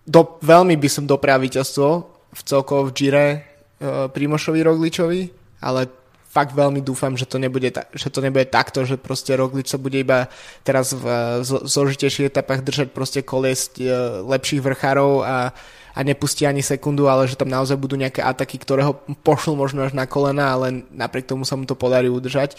do, 0.07 0.21
veľmi 0.39 0.79
by 0.79 0.89
som 0.89 1.11
doprial 1.11 1.43
víťazstvo 1.43 1.89
v 2.31 2.41
celkovo 2.47 2.89
v 2.89 2.95
Gire 2.95 3.51
Eh, 3.81 4.13
Primošovi 4.13 4.61
Rogličovi, 4.61 5.21
ale 5.65 6.00
fakt 6.31 6.55
veľmi 6.55 6.79
dúfam, 6.79 7.19
že 7.19 7.27
to 7.27 7.43
nebude, 7.43 7.75
ta- 7.75 7.91
že 7.91 8.07
to 8.07 8.23
nebude 8.23 8.47
takto, 8.47 8.87
že 8.87 8.95
proste 8.95 9.35
Roglič 9.35 9.67
sa 9.67 9.83
bude 9.83 9.99
iba 9.99 10.31
teraz 10.63 10.95
v 10.95 11.03
zložitejších 11.43 12.31
etapách 12.31 12.63
držať 12.63 12.89
proste 12.95 13.27
koliesť 13.27 13.73
uh, 13.83 13.89
lepších 14.31 14.63
vrchárov 14.63 15.27
a, 15.27 15.51
a 15.91 16.01
nepustí 16.07 16.47
ani 16.47 16.63
sekundu, 16.63 17.11
ale 17.11 17.27
že 17.27 17.35
tam 17.35 17.51
naozaj 17.51 17.75
budú 17.75 17.99
nejaké 17.99 18.23
ataky, 18.23 18.63
ktoré 18.63 18.87
ho 18.87 19.03
pošlú 19.27 19.59
možno 19.59 19.83
až 19.83 19.91
na 19.91 20.07
kolena, 20.07 20.55
ale 20.55 20.87
napriek 20.95 21.27
tomu 21.27 21.43
sa 21.43 21.59
mu 21.59 21.67
to 21.67 21.75
podarí 21.75 22.07
udržať 22.07 22.55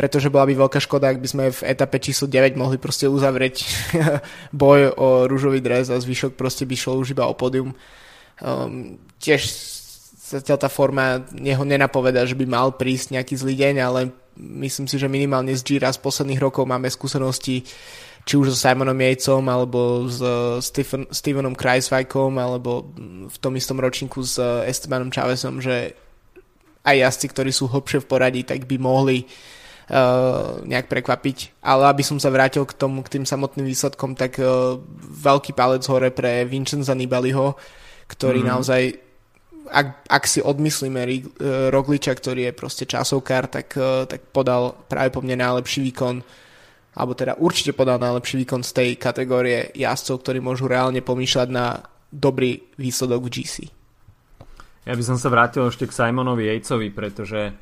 pretože 0.00 0.32
bola 0.32 0.48
by 0.48 0.56
veľká 0.56 0.80
škoda, 0.80 1.12
ak 1.12 1.20
by 1.20 1.28
sme 1.28 1.44
v 1.52 1.60
etape 1.76 2.00
číslo 2.00 2.24
9 2.24 2.56
mohli 2.56 2.80
proste 2.80 3.04
uzavrieť 3.04 3.68
boj 4.56 4.96
o 4.96 5.28
rúžový 5.28 5.60
dres 5.60 5.92
a 5.92 6.00
zvyšok 6.00 6.40
proste 6.40 6.64
by 6.64 6.72
šlo 6.72 6.96
už 7.04 7.12
iba 7.12 7.28
o 7.28 7.36
podium. 7.36 7.76
Um, 8.40 8.96
tiež 9.20 9.44
zatiaľ 10.30 10.58
tá 10.62 10.70
forma 10.70 11.26
neho 11.34 11.66
nenapoveda, 11.66 12.22
že 12.22 12.38
by 12.38 12.46
mal 12.46 12.68
prísť 12.78 13.18
nejaký 13.18 13.34
zlý 13.34 13.54
deň, 13.58 13.74
ale 13.82 14.00
myslím 14.38 14.86
si, 14.86 14.94
že 14.94 15.10
minimálne 15.10 15.50
z 15.58 15.66
Gira 15.66 15.90
z 15.90 15.98
posledných 15.98 16.38
rokov 16.38 16.62
máme 16.64 16.86
skúsenosti 16.86 17.66
či 18.20 18.36
už 18.36 18.52
so 18.52 18.56
Simonom 18.56 19.00
Jejcom, 19.00 19.44
alebo 19.48 20.04
s 20.06 20.20
Stephen, 20.60 21.08
Stevenom 21.08 21.56
Kreisvajkom, 21.56 22.36
alebo 22.36 22.92
v 23.26 23.36
tom 23.40 23.56
istom 23.56 23.80
ročníku 23.80 24.20
s 24.20 24.36
Estebanom 24.68 25.08
Chavezom, 25.08 25.58
že 25.58 25.96
aj 26.84 26.96
jazdci, 26.96 27.26
ktorí 27.32 27.50
sú 27.52 27.68
hlbšie 27.68 28.04
v 28.04 28.08
poradí, 28.08 28.40
tak 28.44 28.64
by 28.68 28.76
mohli 28.76 29.24
uh, 29.24 30.60
nejak 30.64 30.88
prekvapiť. 30.88 31.64
Ale 31.64 31.88
aby 31.88 32.04
som 32.04 32.20
sa 32.20 32.28
vrátil 32.32 32.64
k 32.68 32.76
tomu, 32.76 33.00
k 33.04 33.20
tým 33.20 33.24
samotným 33.24 33.68
výsledkom, 33.68 34.16
tak 34.16 34.36
uh, 34.40 34.76
veľký 35.00 35.56
palec 35.56 35.84
hore 35.88 36.12
pre 36.12 36.44
Vincenza 36.44 36.92
Nibaliho, 36.92 37.56
ktorý 38.08 38.44
mm. 38.44 38.48
naozaj 38.48 38.82
ak, 39.68 40.08
ak 40.08 40.24
si 40.24 40.40
odmyslíme 40.40 41.02
e, 41.04 41.10
Rogliča, 41.68 42.16
ktorý 42.16 42.48
je 42.48 42.52
proste 42.56 42.84
časovkár, 42.88 43.52
tak, 43.52 43.76
e, 43.76 44.08
tak 44.08 44.32
podal 44.32 44.72
práve 44.88 45.12
po 45.12 45.20
mne 45.20 45.36
najlepší 45.36 45.84
výkon 45.90 46.24
alebo 46.90 47.14
teda 47.14 47.38
určite 47.38 47.70
podal 47.70 48.02
najlepší 48.02 48.42
výkon 48.42 48.66
z 48.66 48.72
tej 48.74 48.90
kategórie 48.98 49.70
jazdcov, 49.78 50.26
ktorí 50.26 50.38
môžu 50.42 50.66
reálne 50.66 50.98
pomýšľať 50.98 51.48
na 51.48 51.86
dobrý 52.10 52.58
výsledok 52.74 53.30
v 53.30 53.30
GC. 53.30 53.54
Ja 54.88 54.98
by 54.98 55.04
som 55.06 55.14
sa 55.14 55.30
vrátil 55.30 55.62
ešte 55.70 55.86
k 55.86 55.94
Simonovi 55.94 56.50
Jejcovi, 56.50 56.90
pretože 56.90 57.54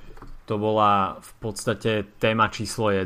to 0.49 0.57
bola 0.57 1.21
v 1.21 1.33
podstate 1.45 2.17
téma 2.17 2.49
číslo 2.49 2.89
1 2.89 3.05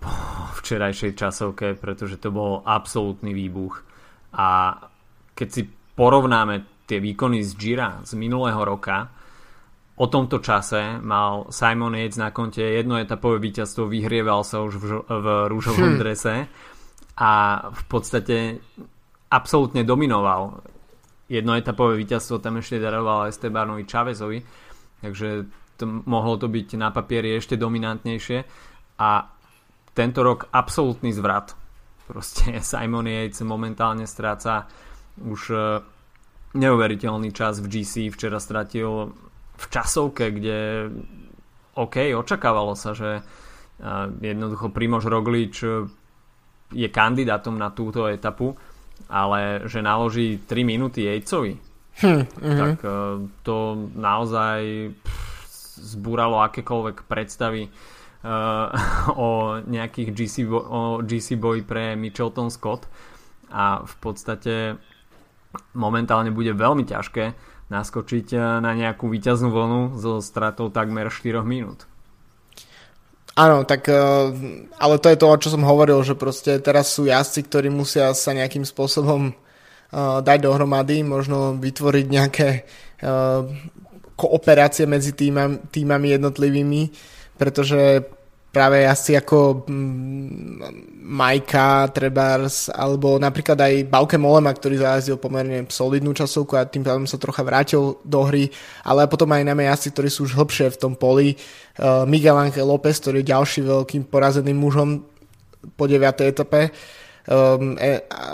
po 0.00 0.10
včerajšej 0.58 1.12
časovke, 1.14 1.78
pretože 1.78 2.18
to 2.18 2.34
bol 2.34 2.66
absolútny 2.66 3.30
výbuch. 3.30 3.86
A 4.34 4.74
keď 5.38 5.48
si 5.48 5.62
porovnáme 5.94 6.79
tie 6.90 6.98
výkony 6.98 7.46
z 7.46 7.54
Gira 7.54 8.02
z 8.02 8.18
minulého 8.18 8.58
roka, 8.66 9.06
o 10.00 10.06
tomto 10.10 10.42
čase 10.42 10.98
mal 10.98 11.46
Simon 11.54 11.94
Yates 11.94 12.18
na 12.18 12.34
konte 12.34 12.66
jedno 12.66 12.98
etapové 12.98 13.38
víťazstvo, 13.38 13.86
vyhrieval 13.86 14.42
sa 14.42 14.64
už 14.66 14.74
v, 14.74 14.84
v 15.06 15.26
rúžovom 15.46 15.94
hmm. 15.94 16.00
drese 16.00 16.34
a 17.20 17.30
v 17.68 17.82
podstate 17.86 18.58
absolútne 19.30 19.86
dominoval. 19.86 20.66
Jedno 21.30 21.54
etapové 21.54 22.00
víťazstvo 22.00 22.42
tam 22.42 22.58
ešte 22.58 22.82
daroval 22.82 23.30
Estebanovi 23.30 23.86
Chavezovi, 23.86 24.42
takže 25.04 25.46
to, 25.78 25.84
mohlo 25.86 26.34
to 26.40 26.50
byť 26.50 26.68
na 26.74 26.90
papieri 26.90 27.38
ešte 27.38 27.54
dominantnejšie 27.54 28.38
a 28.98 29.30
tento 29.94 30.20
rok 30.24 30.48
absolútny 30.50 31.12
zvrat. 31.14 31.54
Proste 32.08 32.58
Simon 32.64 33.06
Yates 33.06 33.44
momentálne 33.44 34.08
stráca 34.08 34.64
už 35.20 35.40
e, 35.52 35.58
neuveriteľný 36.54 37.30
čas 37.30 37.62
v 37.62 37.80
GC. 37.80 38.10
Včera 38.10 38.42
stratil 38.42 39.14
v 39.60 39.64
časovke, 39.68 40.32
kde 40.34 40.90
OK, 41.76 42.16
očakávalo 42.16 42.74
sa, 42.74 42.96
že 42.96 43.20
e, 43.20 43.22
jednoducho 44.24 44.72
Primož 44.74 45.06
Roglič 45.06 45.62
je 46.70 46.88
kandidátom 46.88 47.58
na 47.58 47.70
túto 47.70 48.06
etapu, 48.06 48.54
ale 49.10 49.66
že 49.66 49.82
naloží 49.82 50.38
3 50.46 50.62
minúty 50.62 51.06
Jejcovi, 51.06 51.58
hm, 51.98 52.06
uh-huh. 52.06 52.58
tak 52.58 52.76
uh, 52.84 52.92
to 53.42 53.88
naozaj 53.96 54.92
zbúralo 55.80 56.44
akékoľvek 56.46 57.08
predstavy 57.10 57.66
uh, 57.66 58.70
o 59.26 59.58
nejakých 59.64 60.08
GC, 60.14 60.34
bo- 60.46 60.66
o 60.66 60.80
GC 61.02 61.40
boji 61.40 61.62
pre 61.66 61.98
Mitchelton 61.98 62.52
Scott 62.52 62.86
a 63.50 63.82
v 63.82 63.94
podstate 63.98 64.78
momentálne 65.74 66.30
bude 66.30 66.54
veľmi 66.54 66.86
ťažké 66.86 67.34
naskočiť 67.70 68.26
eh, 68.34 68.40
na 68.60 68.72
nejakú 68.74 69.06
výťaznú 69.06 69.48
vlnu 69.48 69.80
so 69.98 70.18
stratou 70.18 70.68
takmer 70.68 71.08
4 71.08 71.42
minút. 71.46 71.86
Áno, 73.38 73.62
tak 73.62 73.86
eh, 73.86 73.96
ale 74.76 74.94
to 74.98 75.06
je 75.08 75.18
to, 75.18 75.26
o 75.30 75.40
čo 75.40 75.48
som 75.54 75.62
hovoril, 75.62 76.02
že 76.02 76.18
proste 76.18 76.58
teraz 76.58 76.90
sú 76.90 77.06
jazdci, 77.06 77.46
ktorí 77.46 77.68
musia 77.70 78.10
sa 78.12 78.34
nejakým 78.34 78.66
spôsobom 78.66 79.30
uh, 79.30 80.18
dať 80.20 80.38
dohromady, 80.44 81.02
možno 81.06 81.56
vytvoriť 81.56 82.06
nejaké 82.10 82.48
kooperácie 84.20 84.84
medzi 84.84 85.16
týmami, 85.16 85.72
týmami 85.72 86.20
jednotlivými, 86.20 86.82
pretože 87.40 88.04
práve 88.50 88.82
asi 88.82 89.14
ako 89.14 89.66
mm, 89.66 90.90
Majka, 91.06 91.90
Trebars, 91.90 92.70
alebo 92.70 93.18
napríklad 93.18 93.58
aj 93.58 93.74
Bauke 93.86 94.18
Molema, 94.18 94.50
ktorý 94.54 94.78
zajazdil 94.78 95.18
pomerne 95.18 95.66
solidnú 95.70 96.14
časovku 96.14 96.58
a 96.58 96.66
tým 96.66 96.82
pádom 96.86 97.06
sa 97.06 97.18
trocha 97.18 97.42
vrátil 97.46 97.98
do 98.02 98.20
hry, 98.26 98.50
ale 98.86 99.10
potom 99.10 99.30
aj 99.30 99.46
najmä 99.46 99.66
jazdci, 99.70 99.88
ktorí 99.90 100.08
sú 100.10 100.26
už 100.26 100.38
hlbšie 100.38 100.66
v 100.74 100.80
tom 100.82 100.94
poli. 100.94 101.34
Uh, 101.78 102.06
Miguel 102.06 102.38
Ángel 102.38 102.66
López, 102.66 102.98
ktorý 103.02 103.22
je 103.22 103.30
ďalší 103.34 103.60
veľkým 103.66 104.06
porazeným 104.06 104.58
mužom 104.58 105.02
po 105.74 105.84
9. 105.86 106.02
etape 106.30 106.70
um, 107.28 107.76
e, 107.76 108.00
a, 108.08 108.24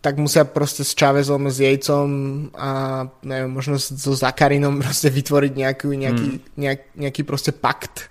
tak 0.00 0.16
musia 0.16 0.48
proste 0.48 0.84
s 0.84 0.96
Chávezom, 0.96 1.50
s 1.50 1.60
Jejcom 1.60 2.08
a 2.56 2.70
neviem, 3.20 3.50
možno 3.50 3.76
so 3.76 4.12
Zakarinom 4.14 4.78
proste 4.84 5.12
vytvoriť 5.12 5.52
nejaký, 5.52 5.86
nejaký, 5.88 6.28
mm. 6.38 6.40
nejak, 6.56 6.80
nejaký 6.96 7.22
proste 7.26 7.52
pakt, 7.52 8.08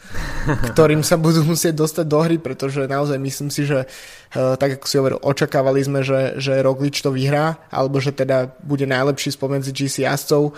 ktorým 0.74 1.02
sa 1.02 1.18
budú 1.18 1.42
musieť 1.48 1.74
dostať 1.74 2.06
do 2.06 2.20
hry, 2.22 2.38
pretože 2.38 2.86
naozaj 2.86 3.18
myslím 3.18 3.50
si, 3.50 3.66
že 3.66 3.88
uh, 3.88 4.56
tak 4.60 4.78
ako 4.78 4.86
si 4.86 4.96
hovoril, 5.02 5.20
očakávali 5.24 5.82
sme, 5.82 6.06
že, 6.06 6.38
že 6.38 6.62
Roglič 6.62 7.02
to 7.02 7.10
vyhrá, 7.10 7.58
alebo 7.74 7.98
že 7.98 8.14
teda 8.14 8.54
bude 8.62 8.86
najlepší 8.86 9.34
spomedzi 9.34 9.74
GC 9.74 10.06
jazdcov, 10.06 10.54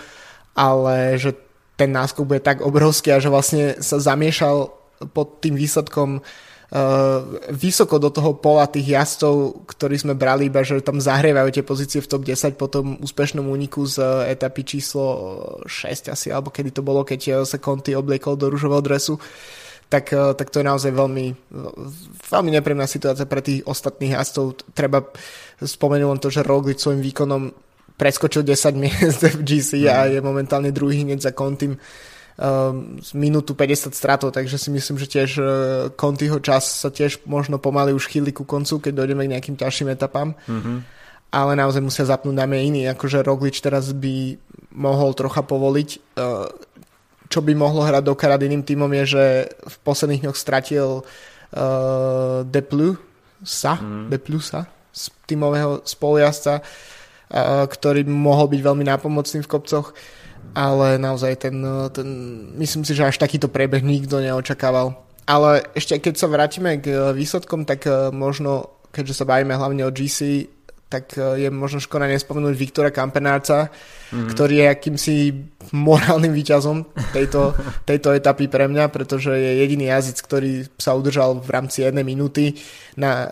ale 0.52 1.16
že 1.16 1.32
ten 1.80 1.88
náskok 1.88 2.24
bude 2.28 2.42
tak 2.44 2.60
obrovský 2.60 3.16
a 3.16 3.22
že 3.22 3.32
vlastne 3.32 3.80
sa 3.80 3.96
zamiešal 3.96 4.68
pod 5.16 5.40
tým 5.40 5.56
výsledkom 5.56 6.20
uh, 6.20 6.49
vysoko 7.50 7.98
do 7.98 8.14
toho 8.14 8.38
pola 8.38 8.70
tých 8.70 8.94
jazdcov, 8.94 9.66
ktorí 9.66 9.98
sme 9.98 10.14
brali, 10.14 10.46
iba 10.46 10.62
že 10.62 10.78
tam 10.78 11.02
zahrievajú 11.02 11.50
tie 11.50 11.64
pozície 11.66 11.98
v 11.98 12.06
top 12.06 12.22
10 12.22 12.54
po 12.54 12.70
tom 12.70 12.94
úspešnom 13.02 13.42
úniku 13.42 13.82
z 13.90 13.98
eh, 13.98 14.38
etapy 14.38 14.62
číslo 14.62 15.04
6 15.66 16.14
asi, 16.14 16.30
alebo 16.30 16.54
kedy 16.54 16.70
to 16.70 16.86
bolo, 16.86 17.02
keď 17.02 17.20
eh, 17.26 17.34
sa 17.42 17.58
Conti 17.58 17.98
obliekol 17.98 18.38
do 18.38 18.46
rúžového 18.46 18.86
dresu 18.86 19.18
tak, 19.90 20.14
tak 20.14 20.54
to 20.54 20.62
je 20.62 20.70
naozaj 20.70 20.94
veľmi, 20.94 21.34
veľmi 22.30 22.50
nepríjemná 22.54 22.86
situácia 22.86 23.26
pre 23.26 23.42
tých 23.42 23.66
ostatných 23.66 24.14
jazdcov. 24.14 24.70
Treba 24.70 25.02
spomenúť 25.58 26.06
len 26.06 26.22
to, 26.22 26.30
že 26.30 26.46
Roglic 26.46 26.78
svojim 26.78 27.02
výkonom 27.02 27.50
preskočil 27.98 28.46
10 28.46 28.78
miest 28.78 29.26
v 29.34 29.42
GC 29.42 29.90
a 29.90 30.06
mhm. 30.06 30.10
je 30.14 30.20
momentálne 30.22 30.70
druhý 30.70 31.02
hneď 31.02 31.18
za 31.18 31.34
Contim 31.34 31.74
um, 31.74 31.78
minútu 33.12 33.52
50 33.52 33.92
stratov, 33.92 34.32
takže 34.32 34.56
si 34.56 34.72
myslím, 34.72 34.96
že 34.96 35.06
tiež 35.06 35.30
uh, 35.36 35.46
Contiho 35.92 36.40
čas 36.40 36.64
sa 36.64 36.88
tiež 36.88 37.20
možno 37.28 37.60
pomaly 37.60 37.92
už 37.92 38.08
chýli 38.08 38.32
ku 38.32 38.48
koncu, 38.48 38.80
keď 38.80 38.92
dojdeme 38.96 39.28
k 39.28 39.32
nejakým 39.36 39.56
ťažším 39.60 39.92
etapám. 39.92 40.32
Mm-hmm. 40.48 40.78
Ale 41.30 41.52
naozaj 41.54 41.84
musia 41.84 42.08
zapnúť 42.08 42.34
najmä 42.34 42.58
iný, 42.64 42.80
akože 42.90 43.22
Roglič 43.22 43.60
teraz 43.60 43.92
by 43.92 44.40
mohol 44.72 45.12
trocha 45.12 45.44
povoliť. 45.44 45.88
Uh, 46.16 46.48
čo 47.30 47.44
by 47.44 47.52
mohlo 47.54 47.86
hrať 47.86 48.02
do 48.02 48.16
karát 48.18 48.42
iným 48.42 48.66
týmom 48.66 48.90
je, 48.90 49.04
že 49.20 49.24
v 49.54 49.76
posledných 49.86 50.26
dňoch 50.26 50.38
stratil 50.40 50.88
uh, 51.04 52.42
Deplu 52.48 52.98
sa, 53.44 53.78
mm. 53.78 54.10
Deplusa 54.10 54.66
z 54.90 55.12
týmového 55.28 55.86
spolujazca, 55.86 56.58
uh, 56.58 57.68
ktorý 57.68 58.02
mohol 58.08 58.50
byť 58.50 58.60
veľmi 58.64 58.84
nápomocný 58.88 59.44
v 59.44 59.50
kopcoch. 59.52 59.92
Uh, 59.92 60.19
ale 60.54 60.98
naozaj 60.98 61.48
ten, 61.48 61.56
ten, 61.94 62.08
myslím 62.58 62.82
si, 62.82 62.92
že 62.94 63.06
až 63.06 63.16
takýto 63.18 63.50
priebeh 63.50 63.82
nikto 63.84 64.18
neočakával. 64.18 64.98
Ale 65.28 65.62
ešte 65.78 65.98
keď 66.02 66.14
sa 66.18 66.26
vrátime 66.26 66.82
k 66.82 67.14
výsledkom, 67.14 67.62
tak 67.62 67.86
eh, 67.86 68.10
možno, 68.10 68.82
keďže 68.90 69.22
sa 69.22 69.28
bavíme 69.28 69.54
hlavne 69.54 69.86
o 69.86 69.94
GC, 69.94 70.50
tak 70.90 71.14
je 71.14 71.46
možno 71.54 71.78
škoda 71.78 72.10
nespomenúť 72.10 72.54
Viktora 72.58 72.90
Kampenárca, 72.90 73.70
mm. 74.10 74.34
ktorý 74.34 74.54
je 74.58 74.66
akýmsi 74.66 75.14
morálnym 75.70 76.34
výťazom 76.34 76.82
tejto, 77.14 77.54
tejto 77.88 78.10
etapy 78.10 78.50
pre 78.50 78.66
mňa, 78.66 78.90
pretože 78.90 79.30
je 79.30 79.62
jediný 79.62 79.86
jazyc, 79.86 80.18
ktorý 80.18 80.66
sa 80.74 80.98
udržal 80.98 81.38
v 81.38 81.46
rámci 81.46 81.86
jednej 81.86 82.02
minúty 82.02 82.58
na 82.98 83.22
uh, 83.22 83.30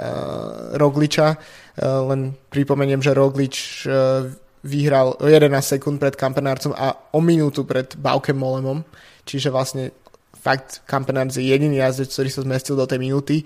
Rogliča. 0.78 1.35
Uh, 1.35 2.07
len 2.14 2.38
pripomeniem, 2.46 3.02
že 3.02 3.11
Roglič 3.11 3.90
uh, 3.90 4.31
vyhral 4.62 5.14
o 5.18 5.27
11 5.27 5.79
sekúnd 5.79 6.03
pred 6.03 6.18
Kampenárcom 6.18 6.75
a 6.75 6.97
o 7.14 7.21
minútu 7.23 7.62
pred 7.62 7.94
Baukem 7.94 8.35
Molemom, 8.35 8.83
čiže 9.23 9.53
vlastne 9.53 9.94
fakt 10.38 10.81
Kampenárc 10.87 11.35
je 11.37 11.44
jediný 11.44 11.83
jazdec, 11.83 12.09
ktorý 12.09 12.31
sa 12.31 12.44
zmestil 12.47 12.75
do 12.79 12.87
tej 12.87 12.99
minúty. 13.03 13.37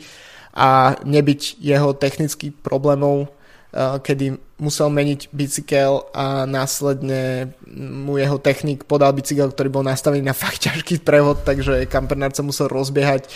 A 0.53 1.01
nebyť 1.01 1.65
jeho 1.65 1.97
technických 1.97 2.53
problémov, 2.61 3.33
eh, 3.73 3.97
kedy 4.05 4.37
musel 4.61 4.93
meniť 4.93 5.33
bicykel 5.33 6.13
a 6.13 6.45
následne 6.45 7.57
mu 7.73 8.21
jeho 8.21 8.37
technik 8.37 8.85
podal 8.85 9.17
bicykel, 9.17 9.49
ktorý 9.51 9.73
bol 9.73 9.85
nastavený 9.85 10.23
na 10.23 10.37
fakt 10.43 10.63
ťažký 10.69 11.01
prevod, 11.01 11.43
takže 11.43 11.89
Kampenárc 11.89 12.37
sa 12.37 12.47
musel 12.47 12.69
rozbiehať 12.69 13.29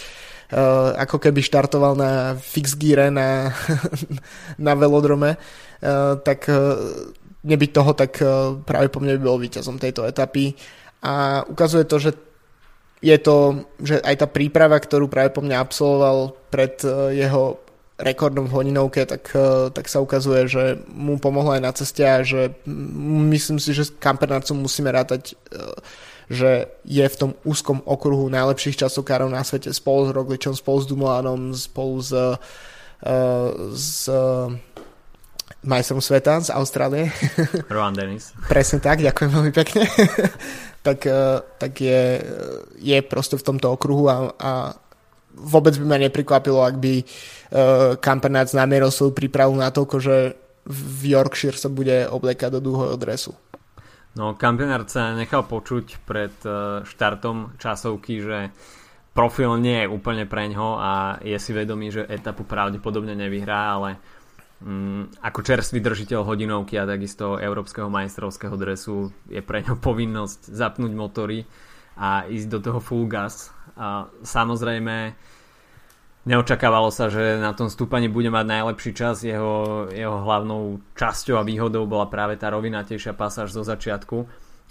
Uh, 0.46 0.94
ako 1.02 1.18
keby 1.18 1.42
štartoval 1.42 1.98
na 1.98 2.38
fix 2.38 2.78
geare 2.78 3.10
na, 3.10 3.50
na 4.70 4.78
velodrome, 4.78 5.34
uh, 5.34 6.14
tak 6.22 6.46
nebyť 7.46 7.70
toho, 7.70 7.92
tak 7.94 8.18
eh, 8.18 8.28
práve 8.66 8.90
po 8.90 8.98
mne 8.98 9.16
by 9.16 9.22
bol 9.22 9.38
víťazom 9.38 9.78
tejto 9.78 10.02
etapy. 10.02 10.58
A 11.06 11.46
ukazuje 11.46 11.86
to, 11.86 11.96
že 12.02 12.10
je 13.04 13.16
to, 13.22 13.62
že 13.78 14.02
aj 14.02 14.24
tá 14.24 14.26
príprava, 14.26 14.80
ktorú 14.80 15.06
práve 15.06 15.30
po 15.30 15.44
mňa 15.44 15.62
absolvoval 15.62 16.34
pred 16.50 16.74
eh, 16.82 17.22
jeho 17.22 17.62
rekordom 17.96 18.44
v 18.44 18.54
hodinovke, 18.60 19.06
tak, 19.06 19.30
eh, 19.32 19.70
tak 19.70 19.86
sa 19.86 20.02
ukazuje, 20.02 20.50
že 20.50 20.64
mu 20.90 21.22
pomohlo 21.22 21.54
aj 21.54 21.62
na 21.62 21.72
ceste 21.72 22.02
a 22.02 22.26
že 22.26 22.52
myslím 23.30 23.62
si, 23.62 23.70
že 23.72 23.88
s 23.88 23.94
Kampernácom 23.94 24.58
musíme 24.58 24.90
rátať, 24.90 25.38
že 26.26 26.66
je 26.82 27.06
v 27.06 27.16
tom 27.16 27.30
úzkom 27.46 27.80
okruhu 27.86 28.26
najlepších 28.26 28.82
časokárov 28.82 29.30
na 29.30 29.46
svete 29.46 29.70
spolu 29.70 30.10
s 30.10 30.12
Rogličom, 30.12 30.58
spolu 30.58 30.78
s 30.82 30.86
Dumolanom, 30.90 31.54
spolu 31.54 32.02
s, 32.02 32.10
s 33.72 34.10
majstrom 35.66 36.02
sveta 36.02 36.42
z 36.42 36.54
Austrálie. 36.54 37.10
Rowan 37.74 37.94
Dennis. 37.94 38.32
Presne 38.46 38.78
tak, 38.78 39.02
ďakujem 39.02 39.30
veľmi 39.30 39.52
pekne. 39.52 39.86
tak, 40.86 41.06
eh, 41.06 41.38
tak 41.58 41.72
je, 41.78 42.02
je 42.78 42.98
proste 43.02 43.34
v 43.38 43.46
tomto 43.46 43.74
okruhu 43.74 44.06
a, 44.06 44.16
a 44.38 44.52
vôbec 45.36 45.76
by 45.76 45.84
ma 45.84 45.98
neprikvapilo, 46.00 46.64
ak 46.64 46.80
by 46.80 46.94
uh, 46.96 47.06
Kampenác 48.00 48.56
namieril 48.56 48.88
svoju 48.88 49.12
prípravu 49.12 49.52
na 49.52 49.68
to, 49.68 49.84
že 50.00 50.32
v 50.64 51.12
Yorkshire 51.12 51.60
sa 51.60 51.68
bude 51.68 52.08
obliekať 52.08 52.56
do 52.56 52.60
dúhojho 52.72 52.96
dresu. 52.96 53.36
No, 54.16 54.32
Kampenár 54.32 54.88
sa 54.88 55.12
nechal 55.12 55.44
počuť 55.44 56.00
pred 56.08 56.32
uh, 56.48 56.80
štartom 56.88 57.60
časovky, 57.60 58.24
že 58.24 58.48
profil 59.12 59.60
nie 59.60 59.84
je 59.84 59.92
úplne 59.92 60.24
preňho 60.24 60.80
a 60.80 61.20
je 61.20 61.36
si 61.36 61.52
vedomý, 61.52 61.92
že 61.92 62.08
etapu 62.08 62.48
pravdepodobne 62.48 63.12
nevyhrá, 63.12 63.76
ale 63.76 64.00
ako 65.20 65.40
čerstvý 65.44 65.84
držiteľ 65.84 66.24
hodinovky 66.24 66.80
a 66.80 66.88
takisto 66.88 67.36
európskeho 67.36 67.92
majstrovského 67.92 68.56
dresu 68.56 69.12
je 69.28 69.44
pre 69.44 69.60
ňo 69.60 69.76
povinnosť 69.76 70.48
zapnúť 70.48 70.92
motory 70.96 71.44
a 72.00 72.24
ísť 72.24 72.48
do 72.48 72.58
toho 72.64 72.80
full 72.80 73.04
gas. 73.04 73.52
A 73.76 74.08
samozrejme 74.24 75.12
neočakávalo 76.24 76.88
sa, 76.88 77.12
že 77.12 77.36
na 77.36 77.52
tom 77.52 77.68
stúpaní 77.68 78.08
bude 78.08 78.32
mať 78.32 78.46
najlepší 78.48 78.92
čas. 78.96 79.20
Jeho, 79.20 79.86
jeho 79.92 80.24
hlavnou 80.24 80.80
časťou 80.96 81.36
a 81.36 81.44
výhodou 81.44 81.84
bola 81.84 82.08
práve 82.08 82.40
tá 82.40 82.48
rovinatejšia 82.48 83.12
pasáž 83.12 83.52
zo 83.52 83.60
začiatku. 83.60 84.24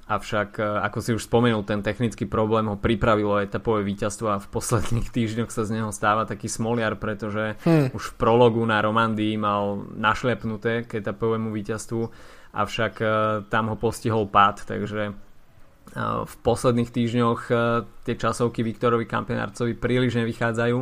Avšak, 0.05 0.61
e, 0.61 0.65
ako 0.85 0.97
si 1.01 1.11
už 1.17 1.25
spomenul, 1.25 1.65
ten 1.65 1.81
technický 1.81 2.29
problém 2.29 2.69
ho 2.69 2.77
pripravilo 2.77 3.41
etapové 3.41 3.81
víťazstvo 3.81 4.27
a 4.29 4.37
v 4.37 4.47
posledných 4.53 5.09
týždňoch 5.09 5.49
sa 5.49 5.65
z 5.65 5.81
neho 5.81 5.89
stáva 5.89 6.29
taký 6.29 6.45
smoliar, 6.45 7.01
pretože 7.01 7.57
hmm. 7.65 7.97
už 7.97 8.13
v 8.13 8.17
prologu 8.21 8.61
na 8.61 8.77
Romandii 8.85 9.33
mal 9.33 9.81
našlepnuté 9.97 10.85
k 10.85 11.01
etapovému 11.01 11.49
víťazstvu, 11.49 12.05
avšak 12.53 12.93
e, 13.01 13.05
tam 13.49 13.73
ho 13.73 13.77
postihol 13.81 14.29
pád, 14.29 14.65
takže 14.69 15.17
v 16.25 16.35
posledných 16.41 16.89
týždňoch 16.89 17.41
tie 18.03 18.15
časovky 18.17 18.65
Viktorovi 18.65 19.05
Kampenárcovi 19.05 19.77
príliš 19.77 20.17
nevychádzajú 20.17 20.81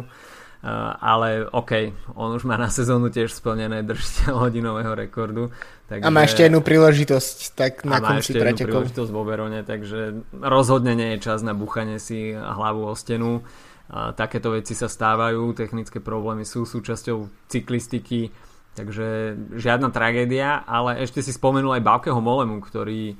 ale 1.03 1.43
OK, 1.51 1.91
on 2.15 2.39
už 2.39 2.47
má 2.47 2.55
na 2.55 2.71
sezónu 2.71 3.11
tiež 3.11 3.35
splnené 3.35 3.83
držiteľ 3.83 4.33
hodinového 4.47 4.95
rekordu. 4.95 5.51
Takže, 5.93 6.09
a 6.09 6.09
má 6.09 6.25
ešte 6.25 6.41
jednu 6.49 6.65
príležitosť 6.65 7.37
tak 7.53 7.85
na 7.85 8.01
ešte 8.17 8.41
jednu 8.41 8.65
príležitosť 8.65 9.11
vo 9.13 9.21
Verone, 9.21 9.61
takže 9.61 10.25
rozhodne 10.41 10.97
nie 10.97 11.13
je 11.13 11.29
čas 11.29 11.45
na 11.45 11.53
buchanie 11.53 12.01
si 12.01 12.33
hlavu 12.33 12.89
o 12.89 12.97
stenu. 12.97 13.45
A 13.93 14.09
takéto 14.17 14.57
veci 14.57 14.73
sa 14.73 14.89
stávajú, 14.89 15.53
technické 15.53 16.01
problémy 16.01 16.49
sú 16.49 16.65
súčasťou 16.65 17.29
cyklistiky, 17.45 18.33
takže 18.73 19.37
žiadna 19.53 19.93
tragédia, 19.93 20.65
ale 20.65 21.05
ešte 21.05 21.21
si 21.21 21.29
spomenul 21.29 21.77
aj 21.77 21.85
Bavkeho 21.85 22.17
Molemu, 22.17 22.57
ktorý 22.57 23.13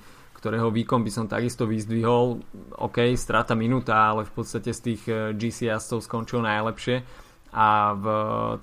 ktorého 0.44 0.76
výkon 0.76 1.08
by 1.08 1.12
som 1.14 1.32
takisto 1.32 1.64
vyzdvihol. 1.64 2.44
OK, 2.76 3.16
strata 3.16 3.56
minúta, 3.56 3.96
ale 3.96 4.28
v 4.28 4.34
podstate 4.36 4.76
z 4.76 4.80
tých 4.82 5.02
eh, 5.08 5.32
GC 5.32 5.72
jazdcov 5.72 6.04
skončil 6.04 6.44
najlepšie 6.44 7.06
a 7.54 7.94
v 7.94 8.06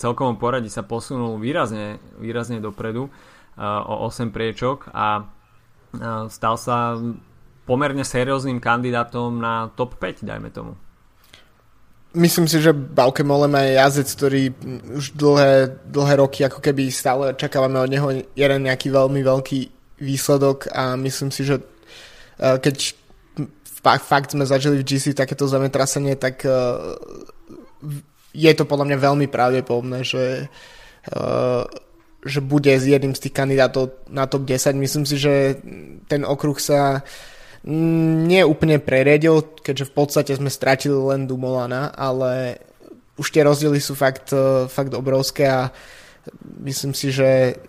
celkovom 0.02 0.34
poradí 0.34 0.66
sa 0.66 0.82
posunul 0.82 1.38
výrazne, 1.38 2.02
výrazne 2.18 2.58
dopredu 2.58 3.06
o 3.60 4.08
8 4.08 4.32
priečok 4.32 4.88
a 4.96 5.28
stal 6.32 6.56
sa 6.56 6.96
pomerne 7.68 8.02
serióznym 8.02 8.58
kandidátom 8.58 9.36
na 9.36 9.68
top 9.76 10.00
5, 10.00 10.24
dajme 10.24 10.48
tomu. 10.48 10.72
Myslím 12.10 12.50
si, 12.50 12.58
že 12.58 12.74
Bauke 12.74 13.22
Molem 13.22 13.54
je 13.54 13.78
jazdec, 13.78 14.08
ktorý 14.18 14.42
už 14.98 15.14
dlhé, 15.14 15.78
dlhé 15.86 16.14
roky 16.18 16.42
ako 16.42 16.58
keby 16.58 16.90
stále 16.90 17.38
čakávame 17.38 17.78
od 17.78 17.86
neho 17.86 18.08
jeden 18.34 18.66
nejaký 18.66 18.90
veľmi 18.90 19.22
veľký 19.22 19.60
výsledok 20.02 20.66
a 20.74 20.98
myslím 20.98 21.30
si, 21.30 21.46
že 21.46 21.62
uh, 21.62 22.58
keď 22.58 22.98
fakt, 23.80 24.34
sme 24.34 24.44
zažili 24.44 24.82
v 24.82 24.86
GC 24.86 25.16
takéto 25.16 25.48
zemetrasenie, 25.48 26.12
tak 26.18 26.44
je 28.30 28.52
to 28.52 28.64
podľa 28.68 28.92
mňa 28.92 28.98
veľmi 29.00 29.26
pravdepodobné, 29.32 30.04
že, 30.04 30.52
uh, 31.16 31.64
že 32.20 32.44
bude 32.44 32.70
s 32.70 32.84
jedným 32.84 33.16
z 33.16 33.28
tých 33.28 33.34
kandidátov 33.36 33.96
na 34.12 34.28
top 34.28 34.44
10. 34.44 34.76
Myslím 34.76 35.04
si, 35.08 35.16
že 35.16 35.56
ten 36.04 36.24
okruh 36.24 36.56
sa 36.60 37.00
nie 37.68 38.40
úplne 38.40 38.80
preriedil, 38.80 39.60
keďže 39.60 39.88
v 39.92 39.96
podstate 39.96 40.32
sme 40.32 40.48
stratili 40.48 40.96
len 40.96 41.28
Dumolana, 41.28 41.92
ale 41.92 42.60
už 43.20 43.28
tie 43.28 43.44
rozdiely 43.44 43.76
sú 43.76 43.92
fakt, 43.92 44.32
uh, 44.32 44.64
fakt 44.64 44.96
obrovské 44.96 45.44
a 45.44 45.68
myslím 46.64 46.96
si, 46.96 47.12
že 47.12 47.60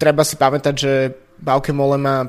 treba 0.00 0.24
si 0.24 0.40
pamätať, 0.40 0.74
že 0.74 0.92
Bauke 1.36 1.76
Mole 1.76 2.00
má, 2.00 2.24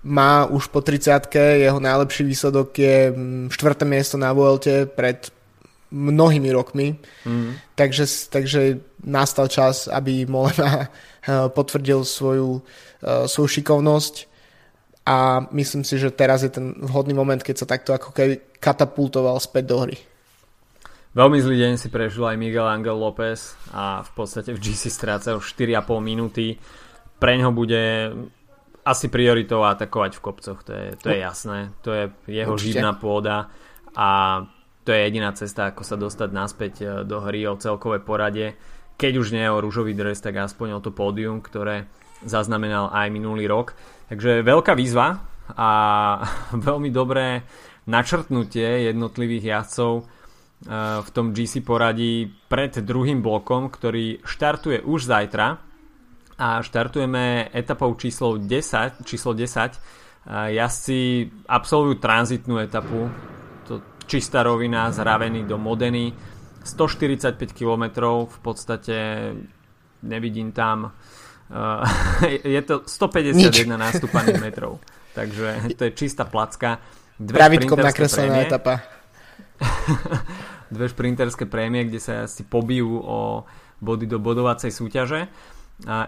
má 0.00 0.48
už 0.48 0.72
po 0.72 0.80
30 0.80 1.28
jeho 1.60 1.76
najlepší 1.76 2.24
výsledok 2.24 2.68
je 2.72 2.96
4. 3.12 3.52
Mm, 3.52 3.88
miesto 3.88 4.16
na 4.16 4.32
Vuelte 4.32 4.88
pred 4.88 5.28
mnohými 5.90 6.50
rokmi. 6.54 6.96
Mm. 7.26 7.58
Takže, 7.74 8.04
takže 8.30 8.60
nastal 9.04 9.50
čas, 9.50 9.90
aby 9.90 10.24
Molena 10.26 10.86
eh, 10.86 11.50
potvrdil 11.50 12.06
svoju, 12.06 12.62
eh, 13.02 13.26
svoju 13.26 13.48
šikovnosť 13.60 14.14
a 15.06 15.42
myslím 15.50 15.82
si, 15.82 15.98
že 15.98 16.14
teraz 16.14 16.46
je 16.46 16.52
ten 16.52 16.76
vhodný 16.86 17.16
moment, 17.16 17.40
keď 17.42 17.56
sa 17.64 17.66
takto 17.66 17.90
ako 17.90 18.14
keby 18.14 18.60
katapultoval 18.62 19.40
späť 19.42 19.64
do 19.66 19.76
hry. 19.82 19.96
Veľmi 21.10 21.42
zlý 21.42 21.56
deň 21.66 21.72
si 21.74 21.90
prežil 21.90 22.22
aj 22.22 22.38
Miguel 22.38 22.62
Angel 22.62 22.94
López 22.94 23.58
a 23.74 24.06
v 24.06 24.10
podstate 24.14 24.54
v 24.54 24.62
GC 24.62 24.86
stráca 24.94 25.34
už 25.34 25.58
4,5 25.58 25.98
minúty. 25.98 26.54
Pre 27.18 27.34
ňo 27.34 27.50
bude 27.50 28.14
asi 28.86 29.10
prioritou 29.10 29.66
atakovať 29.66 30.16
v 30.16 30.22
kopcoch, 30.22 30.62
to 30.62 30.70
je, 30.70 30.86
to 31.02 31.10
je 31.10 31.18
jasné. 31.18 31.74
To 31.82 31.90
je 31.90 32.04
jeho 32.30 32.54
Určite. 32.54 32.78
živná 32.78 32.94
pôda 32.94 33.50
a 33.90 34.08
to 34.84 34.96
je 34.96 35.04
jediná 35.04 35.30
cesta, 35.36 35.70
ako 35.70 35.82
sa 35.84 35.96
dostať 36.00 36.30
naspäť 36.32 36.74
e, 36.80 36.84
do 37.04 37.20
hry 37.20 37.44
o 37.44 37.60
celkové 37.60 38.00
porade. 38.00 38.56
Keď 38.96 39.12
už 39.16 39.28
nie 39.36 39.44
o 39.48 39.60
rúžový 39.60 39.92
dres, 39.92 40.20
tak 40.24 40.40
aspoň 40.40 40.80
o 40.80 40.84
to 40.84 40.92
pódium, 40.92 41.44
ktoré 41.44 41.88
zaznamenal 42.24 42.92
aj 42.92 43.08
minulý 43.12 43.48
rok. 43.48 43.76
Takže 44.08 44.40
veľká 44.44 44.72
výzva 44.76 45.20
a 45.52 45.70
veľmi 46.68 46.88
dobré 46.88 47.44
načrtnutie 47.88 48.88
jednotlivých 48.88 49.44
jazdcov 49.60 49.92
e, 50.00 50.04
v 51.04 51.08
tom 51.12 51.36
GC 51.36 51.60
poradí 51.60 52.32
pred 52.48 52.80
druhým 52.80 53.20
blokom, 53.20 53.68
ktorý 53.68 54.24
štartuje 54.24 54.80
už 54.80 55.04
zajtra 55.04 55.60
a 56.40 56.64
štartujeme 56.64 57.52
etapou 57.52 57.92
číslo 58.00 58.40
10, 58.40 59.04
číslo 59.04 59.36
10. 59.36 59.44
E, 59.44 59.78
jazdci 60.56 61.28
absolvujú 61.44 62.00
tranzitnú 62.00 62.56
etapu 62.64 63.12
čistá 64.10 64.42
rovina 64.42 64.90
z 64.90 65.06
Raveny 65.06 65.46
do 65.46 65.54
Modeny 65.54 66.10
145 66.66 67.38
km 67.54 67.84
v 68.26 68.38
podstate 68.42 68.96
nevidím 70.02 70.50
tam 70.50 70.90
uh, 70.90 71.86
je 72.58 72.62
to 72.66 72.82
151 72.82 73.38
Nič. 73.38 73.70
metrov 74.42 74.82
takže 75.14 75.74
to 75.78 75.86
je 75.86 75.92
čistá 75.94 76.26
placka. 76.26 76.82
Dve 77.20 77.36
pravidkom 77.36 77.78
nakreslená 77.78 78.46
etapa. 78.46 78.82
Dve 80.74 80.86
šprinterské 80.90 81.46
prémie 81.46 81.86
kde 81.86 82.00
sa 82.02 82.26
si 82.26 82.42
pobijú 82.42 82.98
o 82.98 83.44
body 83.78 84.06
do 84.06 84.18
bodovacej 84.18 84.70
súťaže. 84.70 85.30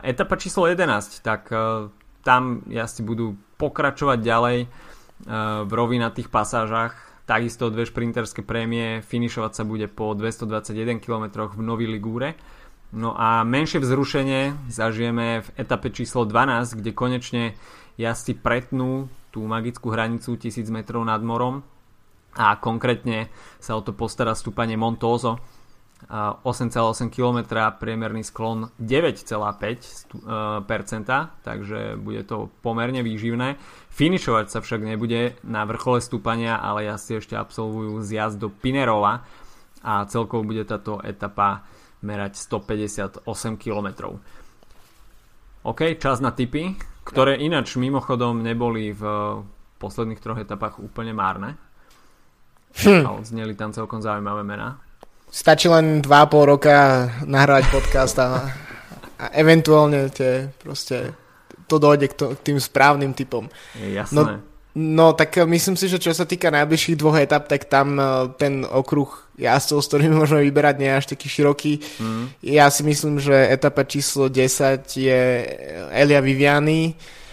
Etapa 0.03 0.35
číslo 0.37 0.67
11 0.67 1.23
tak 1.23 1.49
uh, 1.55 1.87
tam 2.27 2.67
jazdci 2.67 3.03
budú 3.07 3.39
pokračovať 3.59 4.19
ďalej 4.21 4.59
uh, 4.67 4.69
v 5.65 5.73
rovinatých 5.73 6.29
pasážach 6.29 7.12
Takisto 7.23 7.71
dve 7.71 7.87
šprinterské 7.87 8.43
prémie, 8.43 8.99
finišovať 8.99 9.53
sa 9.55 9.63
bude 9.63 9.87
po 9.87 10.11
221 10.13 10.99
km 10.99 11.47
v 11.47 11.63
Nový 11.63 11.87
Ligúre. 11.87 12.35
No 12.93 13.15
a 13.17 13.47
menšie 13.47 13.81
vzrušenie 13.81 14.69
zažijeme 14.69 15.41
v 15.41 15.49
etape 15.57 15.89
číslo 15.95 16.29
12, 16.29 16.83
kde 16.83 16.91
konečne 16.93 17.43
jazdci 17.97 18.37
pretnú 18.37 19.09
tú 19.33 19.47
magickú 19.49 19.95
hranicu 19.95 20.37
1000 20.37 20.69
metrov 20.69 21.01
nad 21.07 21.23
morom 21.25 21.65
a 22.37 22.57
konkrétne 22.61 23.33
sa 23.61 23.77
o 23.77 23.85
to 23.85 23.97
postará 23.97 24.37
stúpanie 24.37 24.77
Montozo 24.77 25.41
8,8 26.11 27.09
km, 27.09 27.39
priemerný 27.79 28.27
sklon 28.27 28.75
9,5%, 28.77 30.19
takže 31.47 31.97
bude 31.97 32.23
to 32.27 32.51
pomerne 32.61 33.01
výživné. 33.07 33.57
Finišovať 33.93 34.47
sa 34.51 34.59
však 34.61 34.83
nebude 34.83 35.39
na 35.47 35.63
vrchole 35.63 36.03
stúpania, 36.03 36.59
ale 36.59 36.91
jazdci 36.91 37.13
ešte 37.23 37.35
absolvujú 37.39 38.03
zjazd 38.03 38.37
do 38.43 38.49
Pinerova 38.51 39.23
a 39.83 40.05
celkovo 40.11 40.43
bude 40.43 40.67
táto 40.67 40.99
etapa 41.01 41.65
merať 42.03 42.35
158 42.39 43.23
km. 43.57 44.19
OK, 45.63 45.81
čas 46.03 46.19
na 46.19 46.35
tipy, 46.35 46.75
ktoré 47.07 47.39
ináč 47.39 47.79
mimochodom 47.79 48.43
neboli 48.43 48.91
v 48.91 49.03
posledných 49.79 50.23
troch 50.23 50.39
etapách 50.39 50.83
úplne 50.83 51.15
márne. 51.15 51.55
Hm. 52.83 53.05
A 53.07 53.11
odzneli 53.15 53.55
tam 53.55 53.71
celkom 53.71 54.03
zaujímavé 54.03 54.43
mená. 54.43 54.83
Stačí 55.33 55.65
len 55.65 56.05
2,5 56.05 56.53
roka 56.53 57.09
nahrávať 57.25 57.65
podcast 57.73 58.21
a, 58.21 58.53
a 59.17 59.25
eventuálne 59.33 60.13
tie 60.13 60.53
proste 60.61 61.17
to 61.65 61.81
dojde 61.81 62.13
k, 62.13 62.15
to, 62.21 62.27
k 62.37 62.53
tým 62.53 62.61
správnym 62.61 63.17
typom. 63.17 63.49
Jasné. 63.81 64.13
No, 64.13 64.23
no 64.77 65.07
tak 65.17 65.41
myslím 65.49 65.81
si, 65.81 65.89
že 65.89 65.97
čo 65.97 66.13
sa 66.13 66.29
týka 66.29 66.53
najbližších 66.53 67.01
dvoch 67.01 67.17
etap, 67.17 67.49
tak 67.49 67.65
tam 67.65 67.97
e, 67.97 68.29
ten 68.37 68.69
okruh 68.69 69.09
jazdcov, 69.41 69.81
s 69.81 69.89
ktorými 69.89 70.21
môžeme 70.21 70.45
vyberať, 70.45 70.75
nie 70.77 70.93
je 70.93 70.99
až 71.01 71.07
taký 71.17 71.27
široký. 71.33 71.73
Mm. 71.81 72.25
Ja 72.45 72.69
si 72.69 72.85
myslím, 72.85 73.17
že 73.17 73.33
etapa 73.33 73.89
číslo 73.89 74.29
10 74.29 74.85
je 74.85 75.21
Elia 75.97 76.21
Viviani 76.21 76.93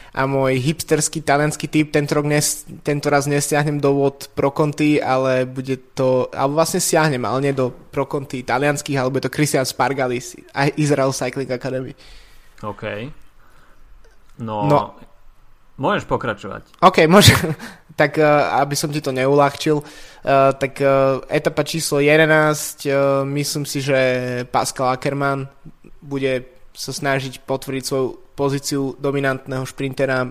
a 0.09 0.25
môj 0.25 0.57
hipsterský 0.57 1.21
talianský 1.21 1.69
typ 1.69 1.93
tento, 1.93 2.17
rok 2.17 2.25
nes, 2.25 2.65
tento 2.81 3.07
raz 3.13 3.29
nestiahnem 3.29 3.77
do 3.77 3.93
vod 3.93 4.29
pro 4.33 4.49
konty, 4.49 4.97
ale 4.97 5.45
bude 5.45 5.77
to, 5.93 6.29
alebo 6.33 6.57
vlastne 6.57 6.81
stiahnem, 6.81 7.21
ale 7.21 7.49
nie 7.49 7.53
do 7.53 7.69
pro 7.69 8.09
konty 8.09 8.41
talianských, 8.41 8.97
ale 8.97 9.13
bude 9.13 9.29
to 9.29 9.33
Christian 9.33 9.65
Spargalis 9.65 10.33
Israel 10.81 11.13
Cycling 11.13 11.49
Academy. 11.53 11.93
OK. 12.65 12.83
No, 14.39 14.65
no. 14.65 14.97
môžeš 15.77 16.07
pokračovať. 16.09 16.81
OK, 16.81 17.05
môžem. 17.05 17.37
tak 17.99 18.15
uh, 18.15 18.55
aby 18.63 18.79
som 18.79 18.87
ti 18.87 19.03
to 19.03 19.11
neulahčil, 19.11 19.83
uh, 19.83 20.55
tak 20.55 20.79
uh, 20.79 21.19
etapa 21.27 21.67
číslo 21.67 21.99
11, 21.99 22.87
uh, 22.87 23.27
myslím 23.27 23.67
si, 23.67 23.83
že 23.83 23.99
Pascal 24.47 24.95
Ackermann 24.95 25.51
bude 25.99 26.58
sa 26.73 26.91
snažiť 26.93 27.43
potvrdiť 27.43 27.83
svoju 27.83 28.07
pozíciu 28.37 28.95
dominantného 28.97 29.65
šprintera, 29.67 30.29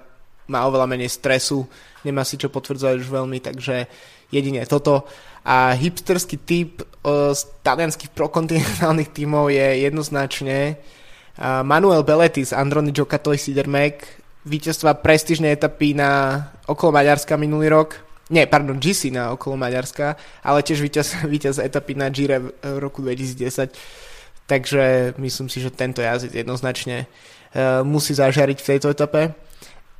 má 0.48 0.60
oveľa 0.64 0.88
menej 0.88 1.12
stresu, 1.12 1.68
nemá 2.02 2.24
si 2.24 2.40
čo 2.40 2.48
potvrdzovať 2.48 2.96
už 3.04 3.08
veľmi, 3.12 3.38
takže 3.44 3.84
jedine 4.32 4.64
toto. 4.64 5.04
A 5.44 5.72
hipsterský 5.76 6.36
typ 6.44 6.80
uh, 6.80 7.32
z 7.32 7.40
talianských 7.64 8.12
prokontinentálnych 8.12 9.12
tímov 9.12 9.52
je 9.52 9.84
jednoznačne 9.84 10.76
uh, 10.76 11.60
Manuel 11.64 12.04
Belletti 12.04 12.44
z 12.44 12.56
Androny 12.56 12.92
Giocattoli 12.92 13.40
Sidermec, 13.40 14.04
víťazstva 14.48 15.04
prestížnej 15.04 15.56
etapy 15.56 15.92
na 15.92 16.40
okolo 16.64 16.96
Maďarska 16.96 17.36
minulý 17.36 17.68
rok. 17.68 18.00
Nie, 18.28 18.44
pardon, 18.44 18.76
GC 18.76 19.08
na 19.08 19.32
okolo 19.32 19.56
Maďarska, 19.56 20.16
ale 20.44 20.60
tiež 20.60 20.84
víťaz, 20.84 21.24
víťaz 21.32 21.60
etapy 21.60 21.96
na 21.96 22.12
Gire 22.12 22.40
v 22.40 22.76
roku 22.76 23.00
2010. 23.00 24.07
Takže 24.48 25.12
myslím 25.20 25.48
si, 25.52 25.60
že 25.60 25.68
tento 25.68 26.00
jazdec 26.00 26.32
jednoznačne 26.32 27.04
uh, 27.04 27.84
musí 27.84 28.16
zažariť 28.16 28.58
v 28.64 28.68
tejto 28.74 28.88
etape. 28.88 29.36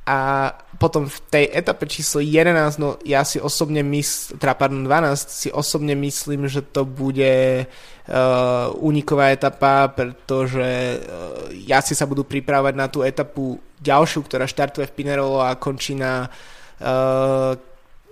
A 0.09 0.49
potom 0.81 1.05
v 1.05 1.21
tej 1.29 1.45
etape 1.53 1.85
číslo 1.85 2.17
11, 2.17 2.81
no 2.81 2.97
ja 3.05 3.21
si 3.21 3.37
osobne 3.37 3.85
myslím, 3.85 4.41
teda 4.41 4.57
pardon, 4.57 4.81
12, 4.81 5.29
si 5.29 5.49
osobne 5.53 5.93
myslím, 5.93 6.49
že 6.49 6.65
to 6.65 6.81
bude 6.81 7.69
uh, 7.69 8.73
uniková 8.81 9.29
etapa, 9.29 9.85
pretože 9.93 10.97
uh, 10.97 11.53
jazdci 11.53 11.93
sa 11.93 12.09
budú 12.09 12.25
pripravať 12.25 12.73
na 12.73 12.89
tú 12.89 13.05
etapu 13.05 13.61
ďalšiu, 13.85 14.25
ktorá 14.25 14.49
štartuje 14.49 14.89
v 14.89 14.95
Pinerolo 14.97 15.45
a 15.45 15.53
končí 15.61 15.93
na 15.93 16.25
uh, 16.25 17.53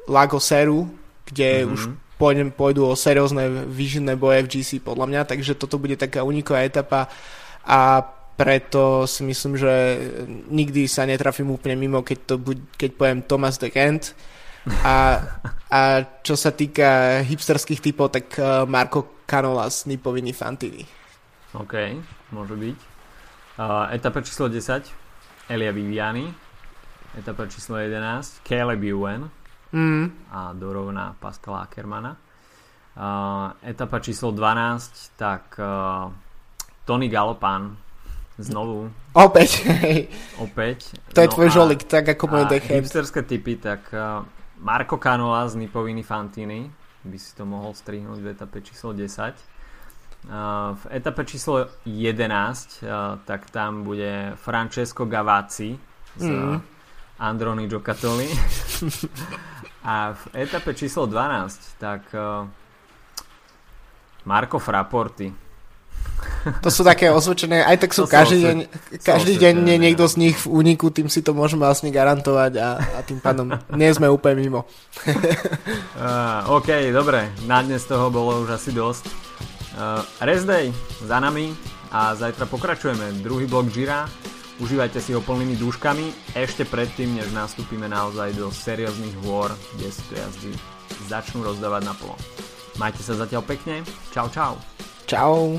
Lago 0.06 0.38
Seru, 0.38 0.86
kde 1.26 1.66
mm-hmm. 1.66 1.74
už 1.74 1.82
pôjdem, 2.18 2.50
pôjdu 2.50 2.90
o 2.90 2.98
seriózne 2.98 3.70
výžinné 3.70 4.18
boje 4.18 4.44
v 4.44 4.52
GC 4.58 4.82
podľa 4.82 5.06
mňa, 5.06 5.22
takže 5.30 5.58
toto 5.58 5.78
bude 5.78 5.96
taká 5.96 6.26
uniková 6.26 6.66
etapa 6.66 7.10
a 7.64 8.02
preto 8.38 9.10
si 9.10 9.26
myslím, 9.26 9.58
že 9.58 9.74
nikdy 10.50 10.86
sa 10.86 11.10
netrafím 11.10 11.50
úplne 11.50 11.74
mimo, 11.74 12.06
keď, 12.06 12.18
to 12.30 12.36
buď, 12.38 12.58
keď 12.78 12.90
poviem 12.94 13.20
Thomas 13.26 13.58
de 13.58 13.74
Kent. 13.74 14.14
A, 14.86 15.24
a 15.74 15.80
čo 16.22 16.38
sa 16.38 16.54
týka 16.54 17.24
hipsterských 17.26 17.82
typov, 17.82 18.14
tak 18.14 18.38
uh, 18.38 18.68
Marco 18.70 19.26
Canolas, 19.26 19.90
Nipoviny 19.90 20.38
Fantini. 20.38 20.86
OK, 21.58 21.98
môže 22.30 22.54
byť. 22.54 22.78
Uh, 23.58 23.90
etapa 23.90 24.22
číslo 24.22 24.52
10, 24.52 24.86
Elia 25.50 25.74
Viviani. 25.74 26.30
Etapa 27.18 27.50
číslo 27.50 27.82
11, 27.82 28.46
Caleb 28.46 28.86
Ewan. 28.86 29.34
Mm. 29.72 30.12
A 30.32 30.54
dorovná 30.54 31.16
Pascala 31.20 31.68
Ackermana. 31.68 32.16
Uh, 32.98 33.54
etapa 33.62 34.02
číslo 34.02 34.34
12, 34.34 35.14
tak 35.20 35.54
uh, 35.62 36.10
Tony 36.86 37.12
Galopan 37.12 37.78
Znovu. 38.38 38.94
Opäť. 39.18 39.66
Opäť. 40.46 40.94
To 41.14 41.26
je 41.26 41.30
no 41.30 41.34
tvoj 41.34 41.50
žolik, 41.50 41.90
tak 41.90 42.06
ako 42.06 42.30
môj 42.30 42.46
dechem. 42.50 42.78
hipsterské 42.82 43.26
typy, 43.26 43.58
tak 43.58 43.90
uh, 43.94 44.22
Marko 44.62 45.02
Canola 45.02 45.50
z 45.50 45.58
Nipoviny 45.58 46.06
Fantini 46.06 46.70
by 47.02 47.18
si 47.18 47.34
to 47.34 47.50
mohol 47.50 47.74
strihnúť 47.74 48.20
v 48.22 48.28
etape 48.34 48.62
číslo 48.62 48.94
10. 48.94 49.34
Uh, 50.28 50.78
v 50.78 50.84
etape 50.98 51.26
číslo 51.26 51.70
11 51.86 52.84
uh, 52.84 53.22
tak 53.26 53.50
tam 53.54 53.86
bude 53.86 54.34
Francesco 54.38 55.06
Gavazzi 55.06 55.78
z 56.18 56.28
mm. 56.28 56.58
Androni 57.22 57.66
Giocattoli 57.70 58.28
a 59.88 60.12
v 60.12 60.24
etape 60.44 60.76
číslo 60.76 61.08
12 61.08 61.80
tak 61.80 62.04
uh, 62.12 62.44
Marko 64.28 64.60
Fraporti 64.60 65.48
to 66.66 66.70
sú 66.74 66.82
také 66.82 67.14
osvedčené, 67.14 67.62
aj 67.62 67.78
tak 67.78 67.92
sú 67.94 68.04
to 68.06 68.12
každý 68.12 68.42
deň, 68.42 68.58
každý 69.06 69.38
deň 69.38 69.54
nie 69.62 69.78
niekto 69.78 70.10
z 70.10 70.16
nich 70.18 70.36
v 70.38 70.48
úniku, 70.50 70.90
tým 70.90 71.12
si 71.12 71.22
to 71.22 71.38
môžeme 71.38 71.62
vlastne 71.62 71.94
garantovať 71.94 72.52
a, 72.58 72.70
a 72.80 73.00
tým 73.06 73.22
pádom 73.22 73.54
nie 73.78 73.90
sme 73.94 74.10
úplne 74.10 74.42
mimo. 74.42 74.66
uh, 75.06 76.42
OK, 76.58 76.90
dobre, 76.90 77.30
na 77.46 77.62
dnes 77.62 77.86
toho 77.86 78.10
bolo 78.10 78.42
už 78.42 78.58
asi 78.58 78.74
dosť. 78.74 79.06
Uh, 79.78 80.02
rest 80.26 80.50
day 80.50 80.74
za 81.06 81.22
nami 81.22 81.54
a 81.94 82.18
zajtra 82.18 82.50
pokračujeme. 82.50 83.22
Druhý 83.22 83.46
blok 83.46 83.70
Gira, 83.70 84.10
užívajte 84.60 85.00
si 85.02 85.14
ho 85.14 85.22
plnými 85.22 85.58
dúškami 85.58 86.36
ešte 86.38 86.66
predtým, 86.66 87.18
než 87.18 87.30
nastúpime 87.34 87.86
naozaj 87.90 88.34
do 88.38 88.50
serióznych 88.50 89.16
hôr, 89.26 89.54
kde 89.78 89.88
si 89.90 90.02
to 90.10 90.14
jazdy 90.18 90.52
začnú 91.08 91.46
rozdávať 91.46 91.82
na 91.86 91.94
polo. 91.96 92.18
Majte 92.78 93.02
sa 93.02 93.18
zatiaľ 93.18 93.42
pekne, 93.46 93.82
čau 94.14 94.30
čau. 94.30 94.54
Čau. 95.10 95.58